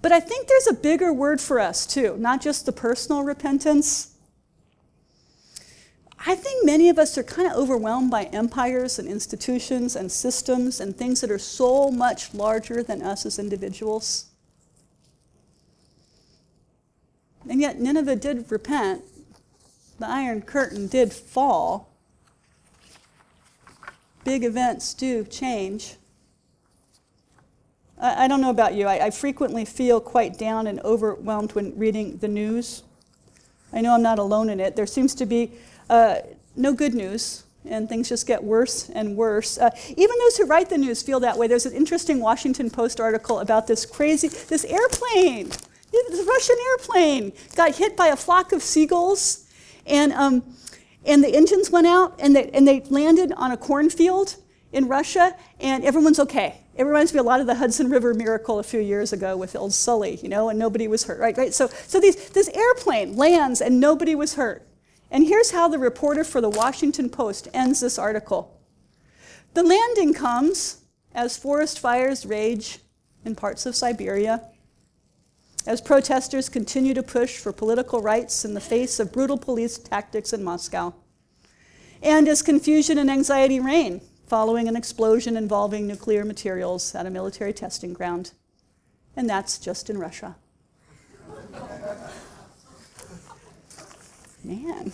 But 0.04 0.12
I 0.12 0.20
think 0.20 0.48
there's 0.48 0.66
a 0.66 0.74
bigger 0.74 1.14
word 1.14 1.40
for 1.40 1.58
us, 1.58 1.86
too, 1.86 2.14
not 2.18 2.42
just 2.42 2.66
the 2.66 2.72
personal 2.72 3.22
repentance. 3.22 4.14
I 6.26 6.34
think 6.34 6.66
many 6.66 6.90
of 6.90 6.98
us 6.98 7.16
are 7.16 7.22
kind 7.22 7.50
of 7.50 7.56
overwhelmed 7.56 8.10
by 8.10 8.24
empires 8.24 8.98
and 8.98 9.08
institutions 9.08 9.96
and 9.96 10.12
systems 10.12 10.78
and 10.78 10.94
things 10.94 11.22
that 11.22 11.30
are 11.30 11.38
so 11.38 11.90
much 11.90 12.34
larger 12.34 12.82
than 12.82 13.00
us 13.00 13.24
as 13.24 13.38
individuals. 13.38 14.26
And 17.48 17.62
yet, 17.62 17.80
Nineveh 17.80 18.16
did 18.16 18.50
repent. 18.52 19.04
The 19.98 20.06
Iron 20.06 20.42
Curtain 20.42 20.86
did 20.86 21.14
fall. 21.14 21.96
Big 24.22 24.44
events 24.44 24.92
do 24.92 25.24
change. 25.24 25.96
I, 28.00 28.24
I 28.24 28.28
don't 28.28 28.40
know 28.40 28.50
about 28.50 28.74
you. 28.74 28.86
I, 28.86 29.06
I 29.06 29.10
frequently 29.10 29.64
feel 29.64 30.00
quite 30.00 30.38
down 30.38 30.66
and 30.66 30.80
overwhelmed 30.80 31.52
when 31.52 31.76
reading 31.78 32.18
the 32.18 32.28
news. 32.28 32.82
I 33.72 33.80
know 33.80 33.94
I'm 33.94 34.02
not 34.02 34.18
alone 34.18 34.50
in 34.50 34.60
it. 34.60 34.76
There 34.76 34.86
seems 34.86 35.14
to 35.16 35.26
be 35.26 35.52
uh, 35.90 36.16
no 36.56 36.72
good 36.72 36.94
news, 36.94 37.44
and 37.68 37.88
things 37.88 38.08
just 38.08 38.26
get 38.26 38.42
worse 38.42 38.88
and 38.90 39.16
worse. 39.16 39.58
Uh, 39.58 39.70
even 39.96 40.16
those 40.18 40.36
who 40.36 40.46
write 40.46 40.70
the 40.70 40.78
news 40.78 41.02
feel 41.02 41.20
that 41.20 41.36
way. 41.36 41.48
There's 41.48 41.66
an 41.66 41.72
interesting 41.72 42.20
Washington 42.20 42.70
Post 42.70 43.00
article 43.00 43.40
about 43.40 43.66
this 43.66 43.84
crazy, 43.84 44.28
this 44.28 44.64
airplane 44.64 45.50
the 46.10 46.24
Russian 46.24 46.56
airplane 46.70 47.32
got 47.54 47.76
hit 47.76 47.96
by 47.96 48.08
a 48.08 48.16
flock 48.16 48.52
of 48.52 48.62
seagulls, 48.62 49.46
and, 49.86 50.12
um, 50.12 50.42
and 51.04 51.22
the 51.22 51.34
engines 51.34 51.70
went 51.70 51.86
out, 51.86 52.14
and 52.18 52.34
they, 52.34 52.50
and 52.50 52.66
they 52.66 52.80
landed 52.82 53.32
on 53.32 53.52
a 53.52 53.56
cornfield 53.56 54.36
in 54.74 54.88
Russia, 54.88 55.34
and 55.60 55.84
everyone's 55.84 56.18
okay. 56.18 56.56
It 56.74 56.82
reminds 56.82 57.14
me 57.14 57.20
a 57.20 57.22
lot 57.22 57.40
of 57.40 57.46
the 57.46 57.54
Hudson 57.54 57.88
River 57.88 58.12
miracle 58.12 58.58
a 58.58 58.64
few 58.64 58.80
years 58.80 59.12
ago 59.12 59.36
with 59.36 59.54
old 59.54 59.72
Sully, 59.72 60.16
you 60.16 60.28
know, 60.28 60.48
and 60.48 60.58
nobody 60.58 60.88
was 60.88 61.04
hurt, 61.04 61.20
right? 61.20 61.36
Right. 61.36 61.54
So, 61.54 61.68
so 61.86 62.00
these, 62.00 62.30
this 62.30 62.48
airplane 62.48 63.16
lands 63.16 63.60
and 63.60 63.78
nobody 63.78 64.16
was 64.16 64.34
hurt. 64.34 64.66
And 65.12 65.26
here's 65.26 65.52
how 65.52 65.68
the 65.68 65.78
reporter 65.78 66.24
for 66.24 66.40
the 66.40 66.50
Washington 66.50 67.08
Post 67.08 67.46
ends 67.54 67.80
this 67.80 68.00
article. 68.00 68.60
The 69.54 69.62
landing 69.62 70.12
comes 70.12 70.82
as 71.14 71.38
forest 71.38 71.78
fires 71.78 72.26
rage 72.26 72.80
in 73.24 73.36
parts 73.36 73.66
of 73.66 73.76
Siberia 73.76 74.42
as 75.66 75.80
protesters 75.80 76.48
continue 76.48 76.94
to 76.94 77.02
push 77.02 77.38
for 77.38 77.52
political 77.52 78.02
rights 78.02 78.44
in 78.44 78.54
the 78.54 78.60
face 78.60 78.98
of 78.98 79.12
brutal 79.12 79.38
police 79.38 79.78
tactics 79.78 80.32
in 80.32 80.42
Moscow, 80.42 80.92
and 82.02 82.28
as 82.28 82.42
confusion 82.42 82.98
and 82.98 83.10
anxiety 83.10 83.60
reign 83.60 84.02
following 84.34 84.66
an 84.66 84.74
explosion 84.74 85.36
involving 85.36 85.86
nuclear 85.86 86.24
materials 86.24 86.92
at 86.96 87.06
a 87.06 87.08
military 87.08 87.52
testing 87.52 87.92
ground. 87.92 88.32
And 89.14 89.30
that's 89.30 89.60
just 89.60 89.88
in 89.88 89.96
Russia. 89.96 90.34
Man. 94.42 94.90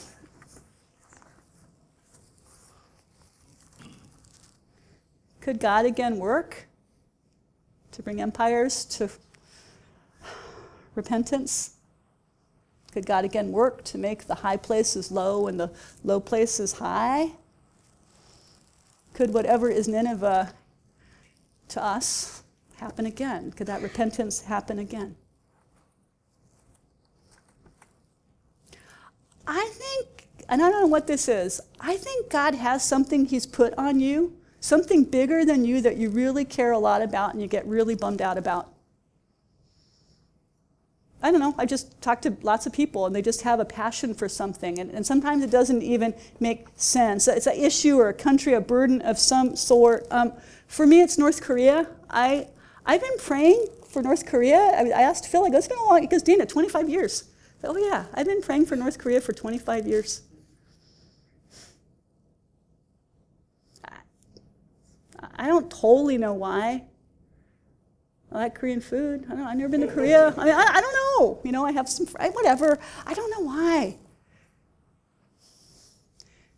Could 5.40 5.58
God 5.58 5.86
again 5.86 6.18
work 6.18 6.66
to 7.92 8.02
bring 8.02 8.20
empires 8.20 8.84
to 8.84 9.08
repentance? 10.94 11.76
Could 12.92 13.06
God 13.06 13.24
again 13.24 13.52
work 13.52 13.84
to 13.84 13.96
make 13.96 14.26
the 14.26 14.34
high 14.34 14.58
places 14.58 15.10
low 15.10 15.46
and 15.46 15.58
the 15.58 15.70
low 16.04 16.20
places 16.20 16.74
high? 16.74 17.32
Could 19.14 19.34
whatever 19.34 19.68
is 19.68 19.88
Nineveh 19.88 20.52
to 21.68 21.82
us 21.82 22.42
happen 22.76 23.06
again? 23.06 23.52
Could 23.52 23.66
that 23.66 23.82
repentance 23.82 24.42
happen 24.42 24.78
again? 24.78 25.16
I 29.46 29.68
think, 29.72 30.28
and 30.48 30.62
I 30.62 30.70
don't 30.70 30.80
know 30.80 30.86
what 30.86 31.06
this 31.06 31.28
is, 31.28 31.60
I 31.80 31.96
think 31.96 32.30
God 32.30 32.54
has 32.54 32.86
something 32.86 33.26
He's 33.26 33.46
put 33.46 33.74
on 33.76 34.00
you, 34.00 34.36
something 34.60 35.04
bigger 35.04 35.44
than 35.44 35.64
you 35.64 35.80
that 35.80 35.96
you 35.96 36.08
really 36.08 36.44
care 36.44 36.72
a 36.72 36.78
lot 36.78 37.02
about 37.02 37.32
and 37.32 37.42
you 37.42 37.48
get 37.48 37.66
really 37.66 37.94
bummed 37.94 38.22
out 38.22 38.38
about. 38.38 38.72
I 41.22 41.30
don't 41.30 41.40
know, 41.40 41.54
I 41.58 41.66
just 41.66 42.00
talk 42.00 42.22
to 42.22 42.36
lots 42.42 42.66
of 42.66 42.72
people 42.72 43.06
and 43.06 43.14
they 43.14 43.22
just 43.22 43.42
have 43.42 43.60
a 43.60 43.64
passion 43.64 44.14
for 44.14 44.28
something. 44.28 44.78
And, 44.78 44.90
and 44.90 45.04
sometimes 45.04 45.44
it 45.44 45.50
doesn't 45.50 45.82
even 45.82 46.14
make 46.38 46.66
sense. 46.76 47.28
It's 47.28 47.46
an 47.46 47.56
issue 47.56 47.98
or 47.98 48.08
a 48.08 48.14
country, 48.14 48.54
a 48.54 48.60
burden 48.60 49.02
of 49.02 49.18
some 49.18 49.54
sort. 49.56 50.06
Um, 50.10 50.32
for 50.66 50.86
me, 50.86 51.02
it's 51.02 51.18
North 51.18 51.42
Korea. 51.42 51.88
I, 52.08 52.48
I've 52.86 53.02
been 53.02 53.18
praying 53.18 53.66
for 53.90 54.02
North 54.02 54.24
Korea. 54.24 54.58
I, 54.58 54.90
I 54.90 55.02
asked 55.02 55.26
Phil, 55.26 55.44
I 55.44 55.50
go, 55.50 55.58
it's 55.58 55.68
been 55.68 55.78
a 55.78 55.84
long, 55.84 56.00
Because 56.00 56.22
Dana, 56.22 56.46
25 56.46 56.88
years. 56.88 57.24
Oh 57.62 57.76
yeah, 57.76 58.06
I've 58.14 58.26
been 58.26 58.40
praying 58.40 58.66
for 58.66 58.76
North 58.76 58.98
Korea 58.98 59.20
for 59.20 59.34
25 59.34 59.86
years. 59.86 60.22
I 65.36 65.46
don't 65.46 65.70
totally 65.70 66.18
know 66.18 66.34
why. 66.34 66.84
I 68.32 68.38
like 68.38 68.54
Korean 68.54 68.80
food. 68.80 69.26
I 69.28 69.34
don't, 69.34 69.46
I've 69.46 69.56
never 69.56 69.68
been 69.68 69.80
to 69.80 69.88
Korea. 69.88 70.32
I, 70.36 70.44
mean, 70.44 70.54
I, 70.54 70.66
I 70.74 70.80
don't 70.80 70.94
know. 70.94 71.40
You 71.44 71.50
know, 71.52 71.64
I 71.64 71.72
have 71.72 71.88
some, 71.88 72.06
whatever. 72.06 72.78
I 73.04 73.14
don't 73.14 73.30
know 73.30 73.44
why. 73.46 73.98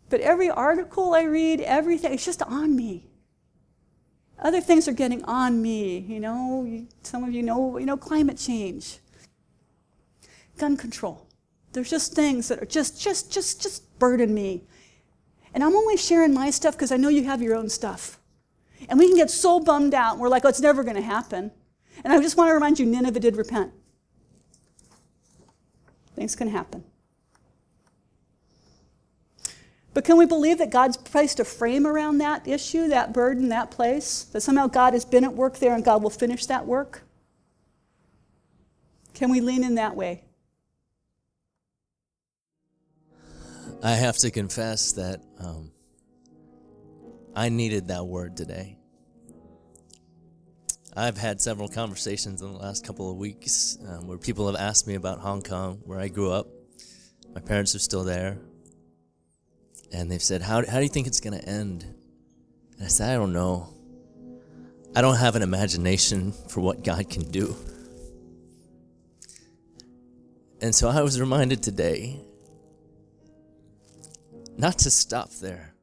But 0.09 0.21
every 0.21 0.49
article 0.49 1.15
I 1.15 1.23
read, 1.23 1.61
everything, 1.61 2.13
it's 2.13 2.25
just 2.25 2.43
on 2.43 2.75
me. 2.75 3.09
Other 4.37 4.61
things 4.61 4.87
are 4.87 4.93
getting 4.93 5.23
on 5.25 5.61
me. 5.61 5.99
You 5.99 6.19
know, 6.19 6.85
some 7.01 7.23
of 7.23 7.33
you 7.33 7.41
know, 7.41 7.77
you 7.79 7.87
know, 7.87 7.97
climate 7.97 8.37
change, 8.37 8.99
gun 10.59 10.77
control. 10.77 11.27
There's 11.71 11.89
just 11.89 12.13
things 12.13 12.49
that 12.49 12.61
are 12.61 12.67
just, 12.67 13.01
just, 13.01 13.31
just, 13.31 13.63
just 13.63 13.97
burden 13.97 14.31
me. 14.31 14.65
And 15.55 15.63
I'm 15.63 15.75
only 15.75 15.97
sharing 15.97 16.33
my 16.33 16.51
stuff 16.51 16.75
because 16.75 16.91
I 16.91 16.97
know 16.97 17.09
you 17.09 17.23
have 17.23 17.41
your 17.41 17.55
own 17.55 17.69
stuff. 17.69 18.19
And 18.89 18.99
we 18.99 19.07
can 19.07 19.15
get 19.15 19.31
so 19.31 19.59
bummed 19.59 19.93
out, 19.93 20.13
and 20.13 20.21
we're 20.21 20.29
like, 20.29 20.45
oh, 20.45 20.49
it's 20.49 20.61
never 20.61 20.83
going 20.83 20.97
to 20.97 21.01
happen. 21.01 21.51
And 22.03 22.13
I 22.13 22.21
just 22.21 22.37
want 22.37 22.49
to 22.49 22.53
remind 22.53 22.79
you 22.79 22.85
Nineveh 22.85 23.19
did 23.19 23.35
repent. 23.35 23.71
Things 26.15 26.35
can 26.35 26.47
happen. 26.47 26.83
But 29.93 30.05
can 30.05 30.17
we 30.17 30.25
believe 30.25 30.57
that 30.57 30.71
God's 30.71 30.97
placed 30.97 31.39
a 31.39 31.45
frame 31.45 31.85
around 31.85 32.17
that 32.17 32.47
issue, 32.47 32.87
that 32.87 33.13
burden, 33.13 33.49
that 33.49 33.69
place? 33.69 34.23
That 34.23 34.41
somehow 34.41 34.67
God 34.67 34.93
has 34.93 35.05
been 35.05 35.23
at 35.23 35.33
work 35.33 35.59
there 35.59 35.75
and 35.75 35.83
God 35.83 36.01
will 36.01 36.09
finish 36.09 36.47
that 36.47 36.65
work? 36.65 37.03
Can 39.13 39.29
we 39.29 39.39
lean 39.41 39.63
in 39.63 39.75
that 39.75 39.95
way? 39.95 40.23
I 43.83 43.91
have 43.91 44.17
to 44.19 44.31
confess 44.31 44.93
that 44.93 45.21
um, 45.39 45.71
I 47.35 47.49
needed 47.49 47.89
that 47.89 48.05
word 48.05 48.35
today. 48.37 48.77
I've 50.95 51.17
had 51.17 51.41
several 51.41 51.67
conversations 51.67 52.41
in 52.43 52.53
the 52.53 52.59
last 52.59 52.85
couple 52.85 53.09
of 53.09 53.17
weeks 53.17 53.79
um, 53.87 54.07
where 54.07 54.19
people 54.19 54.45
have 54.45 54.55
asked 54.55 54.85
me 54.85 54.93
about 54.93 55.19
Hong 55.19 55.41
Kong, 55.41 55.81
where 55.85 55.99
I 55.99 56.07
grew 56.07 56.31
up. 56.31 56.47
My 57.33 57.41
parents 57.41 57.73
are 57.73 57.79
still 57.79 58.03
there. 58.03 58.37
And 59.91 60.11
they've 60.11 60.21
said, 60.21 60.43
How, 60.43 60.63
how 60.65 60.77
do 60.77 60.83
you 60.83 60.89
think 60.89 61.07
it's 61.07 61.19
going 61.19 61.39
to 61.39 61.47
end? 61.47 61.83
And 62.77 62.85
I 62.85 62.87
said, 62.87 63.11
I 63.11 63.15
don't 63.15 63.33
know. 63.33 63.73
I 64.95 65.01
don't 65.01 65.17
have 65.17 65.35
an 65.35 65.41
imagination 65.41 66.31
for 66.49 66.61
what 66.61 66.83
God 66.83 67.09
can 67.09 67.23
do. 67.31 67.55
And 70.61 70.75
so 70.75 70.89
I 70.89 71.01
was 71.01 71.19
reminded 71.19 71.63
today 71.63 72.19
not 74.57 74.77
to 74.79 74.91
stop 74.91 75.31
there. 75.41 75.73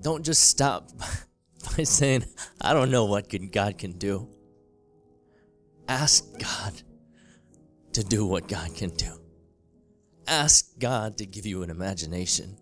Don't 0.00 0.24
just 0.24 0.44
stop 0.44 0.90
by 1.76 1.84
saying, 1.84 2.24
I 2.60 2.72
don't 2.72 2.90
know 2.90 3.04
what 3.04 3.28
God 3.52 3.78
can 3.78 3.92
do. 3.92 4.28
Ask 5.88 6.24
God 6.38 6.82
to 7.92 8.04
do 8.04 8.24
what 8.24 8.48
God 8.48 8.74
can 8.74 8.90
do. 8.90 9.12
Ask 10.26 10.78
God 10.78 11.18
to 11.18 11.26
give 11.26 11.46
you 11.46 11.62
an 11.62 11.70
imagination. 11.70 12.56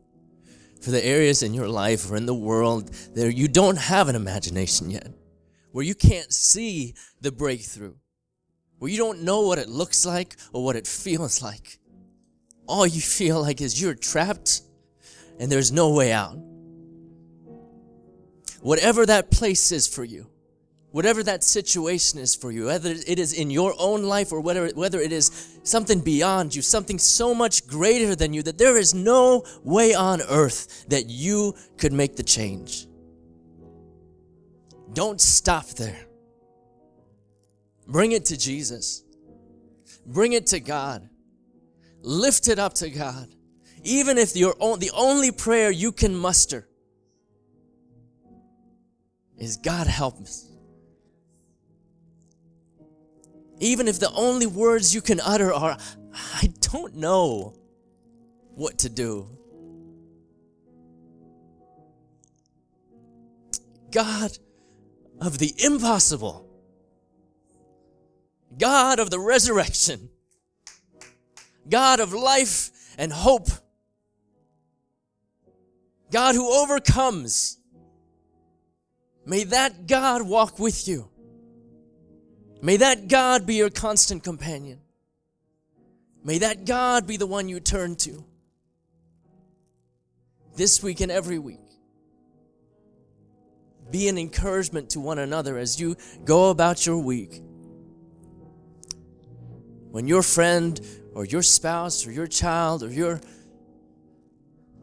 For 0.80 0.90
the 0.90 1.04
areas 1.04 1.42
in 1.42 1.54
your 1.54 1.68
life 1.68 2.10
or 2.10 2.16
in 2.16 2.26
the 2.26 2.34
world 2.34 2.88
that 3.14 3.34
you 3.34 3.48
don't 3.48 3.76
have 3.76 4.08
an 4.08 4.16
imagination 4.16 4.90
yet, 4.90 5.12
where 5.72 5.84
you 5.84 5.94
can't 5.94 6.32
see 6.32 6.94
the 7.20 7.32
breakthrough, 7.32 7.94
where 8.78 8.90
you 8.90 8.96
don't 8.96 9.22
know 9.22 9.42
what 9.42 9.58
it 9.58 9.68
looks 9.68 10.06
like 10.06 10.36
or 10.52 10.64
what 10.64 10.76
it 10.76 10.86
feels 10.86 11.42
like. 11.42 11.78
All 12.66 12.86
you 12.86 13.00
feel 13.00 13.42
like 13.42 13.60
is 13.60 13.80
you're 13.80 13.94
trapped 13.94 14.62
and 15.40 15.50
there's 15.50 15.72
no 15.72 15.92
way 15.92 16.12
out. 16.12 16.38
Whatever 18.60 19.06
that 19.06 19.30
place 19.30 19.72
is 19.72 19.86
for 19.86 20.04
you, 20.04 20.26
whatever 20.90 21.22
that 21.22 21.44
situation 21.44 22.18
is 22.18 22.34
for 22.34 22.50
you, 22.50 22.66
whether 22.66 22.90
it 22.90 23.18
is 23.18 23.32
in 23.32 23.50
your 23.50 23.74
own 23.78 24.02
life 24.02 24.32
or 24.32 24.40
whether, 24.40 24.68
whether 24.70 25.00
it 25.00 25.12
is 25.12 25.58
something 25.62 26.00
beyond 26.00 26.54
you, 26.54 26.62
something 26.62 26.98
so 26.98 27.34
much 27.34 27.66
greater 27.66 28.14
than 28.14 28.32
you, 28.32 28.42
that 28.42 28.58
there 28.58 28.76
is 28.76 28.94
no 28.94 29.44
way 29.62 29.94
on 29.94 30.20
earth 30.22 30.86
that 30.88 31.08
you 31.08 31.54
could 31.76 31.92
make 31.92 32.16
the 32.16 32.22
change. 32.22 32.86
Don't 34.92 35.20
stop 35.20 35.66
there. 35.68 36.06
Bring 37.86 38.12
it 38.12 38.26
to 38.26 38.36
Jesus. 38.36 39.02
Bring 40.06 40.32
it 40.32 40.46
to 40.48 40.60
God. 40.60 41.08
Lift 42.02 42.48
it 42.48 42.58
up 42.58 42.74
to 42.74 42.90
God. 42.90 43.28
Even 43.84 44.18
if 44.18 44.36
your 44.36 44.54
own, 44.60 44.78
the 44.78 44.90
only 44.94 45.30
prayer 45.30 45.70
you 45.70 45.92
can 45.92 46.14
muster 46.14 46.67
is 49.38 49.56
God 49.56 49.86
help 49.86 50.20
us. 50.20 50.48
Even 53.60 53.88
if 53.88 53.98
the 53.98 54.10
only 54.12 54.46
words 54.46 54.94
you 54.94 55.00
can 55.00 55.20
utter 55.20 55.52
are, 55.52 55.76
I 56.12 56.52
don't 56.60 56.94
know 56.94 57.54
what 58.54 58.78
to 58.78 58.88
do. 58.88 59.28
God 63.90 64.36
of 65.20 65.38
the 65.38 65.54
impossible, 65.58 66.48
God 68.58 69.00
of 69.00 69.10
the 69.10 69.18
resurrection, 69.18 70.10
God 71.68 72.00
of 72.00 72.12
life 72.12 72.70
and 72.98 73.12
hope, 73.12 73.48
God 76.10 76.34
who 76.34 76.52
overcomes. 76.52 77.57
May 79.28 79.44
that 79.44 79.86
God 79.86 80.22
walk 80.22 80.58
with 80.58 80.88
you. 80.88 81.06
May 82.62 82.78
that 82.78 83.08
God 83.08 83.44
be 83.44 83.56
your 83.56 83.68
constant 83.68 84.24
companion. 84.24 84.80
May 86.24 86.38
that 86.38 86.64
God 86.64 87.06
be 87.06 87.18
the 87.18 87.26
one 87.26 87.46
you 87.50 87.60
turn 87.60 87.96
to 87.96 88.24
this 90.56 90.82
week 90.82 91.02
and 91.02 91.12
every 91.12 91.38
week. 91.38 91.60
Be 93.90 94.08
an 94.08 94.16
encouragement 94.16 94.90
to 94.90 95.00
one 95.00 95.18
another 95.18 95.58
as 95.58 95.78
you 95.78 95.96
go 96.24 96.48
about 96.48 96.86
your 96.86 96.98
week. 96.98 97.42
When 99.90 100.08
your 100.08 100.22
friend 100.22 100.80
or 101.14 101.26
your 101.26 101.42
spouse 101.42 102.06
or 102.06 102.12
your 102.12 102.26
child 102.26 102.82
or 102.82 102.90
your 102.90 103.20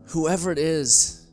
whoever 0.09 0.51
it 0.51 0.59
is 0.59 1.24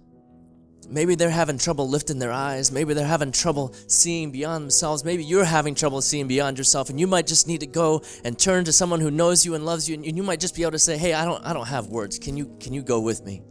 Maybe 0.88 1.14
they're 1.14 1.31
having 1.31 1.59
trouble 1.59 1.88
lifting 1.88 2.18
their 2.18 2.33
eyes. 2.33 2.73
Maybe 2.73 2.92
they're 2.92 3.07
having 3.07 3.33
trouble 3.33 3.75
seeing 3.87 4.31
beyond 4.31 4.64
themselves. 4.64 5.05
Maybe 5.05 5.25
you're 5.25 5.45
having 5.45 5.75
trouble 5.75 6.03
seeing 6.03 6.27
beyond 6.27 6.59
yourself, 6.59 6.90
and 6.90 6.99
you 6.99 7.07
might 7.07 7.27
just 7.27 7.47
need 7.47 7.61
to 7.61 7.66
go 7.66 8.03
and 8.25 8.38
turn 8.38 8.64
to 8.64 8.73
someone 8.73 9.01
who 9.01 9.11
knows 9.11 9.47
you 9.47 9.55
and 9.55 9.64
loves 9.64 9.88
you, 9.88 9.95
and 9.95 10.16
you 10.16 10.23
might 10.23 10.40
just 10.40 10.55
be 10.55 10.62
able 10.62 10.73
to 10.73 10.79
say, 10.79 10.99
"Hey, 10.99 11.12
I 11.14 11.25
don't, 11.25 11.45
I 11.45 11.53
don't 11.53 11.68
have 11.68 11.87
words. 11.87 12.18
Can 12.18 12.37
you, 12.37 12.57
can 12.61 12.73
you 12.73 12.83
go 12.83 13.01
with 13.01 13.25
me 13.25 13.42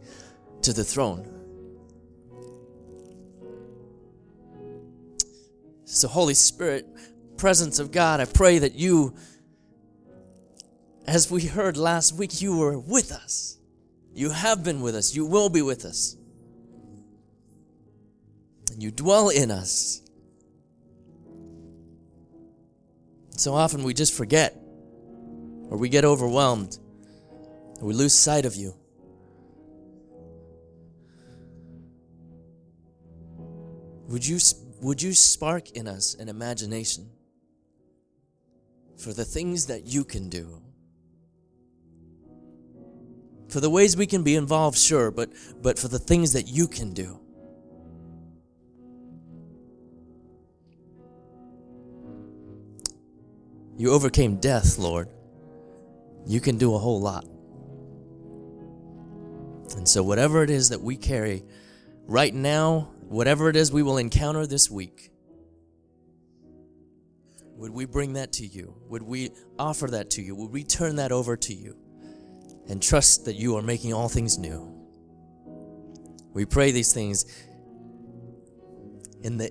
to 0.62 0.72
the 0.72 0.84
throne?" 0.84 1.26
So, 5.84 6.08
Holy 6.08 6.34
Spirit, 6.34 6.86
presence 7.36 7.78
of 7.78 7.90
God, 7.90 8.20
I 8.20 8.24
pray 8.26 8.58
that 8.58 8.74
you, 8.74 9.14
as 11.06 11.30
we 11.30 11.42
heard 11.46 11.76
last 11.76 12.14
week, 12.14 12.40
you 12.40 12.56
were 12.56 12.78
with 12.78 13.10
us. 13.10 13.58
You 14.14 14.30
have 14.30 14.62
been 14.62 14.80
with 14.80 14.94
us. 14.94 15.14
You 15.14 15.26
will 15.26 15.48
be 15.48 15.62
with 15.62 15.84
us 15.84 16.16
you 18.82 18.90
dwell 18.90 19.28
in 19.28 19.50
us. 19.50 20.02
So 23.36 23.54
often 23.54 23.82
we 23.82 23.94
just 23.94 24.12
forget, 24.12 24.54
or 25.70 25.78
we 25.78 25.88
get 25.88 26.04
overwhelmed, 26.04 26.78
or 27.80 27.86
we 27.86 27.94
lose 27.94 28.12
sight 28.12 28.44
of 28.44 28.56
you. 28.56 28.74
Would 34.08 34.26
you, 34.26 34.38
would 34.82 35.00
you 35.00 35.14
spark 35.14 35.70
in 35.70 35.88
us 35.88 36.14
an 36.14 36.28
imagination 36.28 37.08
for 38.98 39.12
the 39.12 39.24
things 39.24 39.66
that 39.66 39.86
you 39.86 40.04
can 40.04 40.28
do? 40.28 40.60
For 43.48 43.60
the 43.60 43.70
ways 43.70 43.96
we 43.96 44.06
can 44.06 44.22
be 44.22 44.36
involved, 44.36 44.76
sure, 44.76 45.10
but, 45.10 45.30
but 45.62 45.78
for 45.78 45.88
the 45.88 45.98
things 45.98 46.32
that 46.34 46.46
you 46.46 46.68
can 46.68 46.92
do. 46.92 47.21
You 53.82 53.90
overcame 53.90 54.36
death, 54.36 54.78
Lord. 54.78 55.08
You 56.24 56.40
can 56.40 56.56
do 56.56 56.76
a 56.76 56.78
whole 56.78 57.00
lot. 57.00 57.24
And 59.76 59.88
so, 59.88 60.04
whatever 60.04 60.44
it 60.44 60.50
is 60.50 60.68
that 60.68 60.80
we 60.80 60.94
carry 60.96 61.42
right 62.06 62.32
now, 62.32 62.92
whatever 63.08 63.48
it 63.48 63.56
is 63.56 63.72
we 63.72 63.82
will 63.82 63.98
encounter 63.98 64.46
this 64.46 64.70
week, 64.70 65.10
would 67.56 67.72
we 67.72 67.84
bring 67.84 68.12
that 68.12 68.34
to 68.34 68.46
you? 68.46 68.72
Would 68.88 69.02
we 69.02 69.32
offer 69.58 69.88
that 69.88 70.10
to 70.10 70.22
you? 70.22 70.36
Would 70.36 70.52
we 70.52 70.62
turn 70.62 70.94
that 70.94 71.10
over 71.10 71.36
to 71.38 71.52
you 71.52 71.76
and 72.68 72.80
trust 72.80 73.24
that 73.24 73.34
you 73.34 73.56
are 73.56 73.62
making 73.62 73.92
all 73.92 74.08
things 74.08 74.38
new? 74.38 74.72
We 76.32 76.44
pray 76.44 76.70
these 76.70 76.92
things 76.92 77.26
in 79.22 79.38
the 79.38 79.50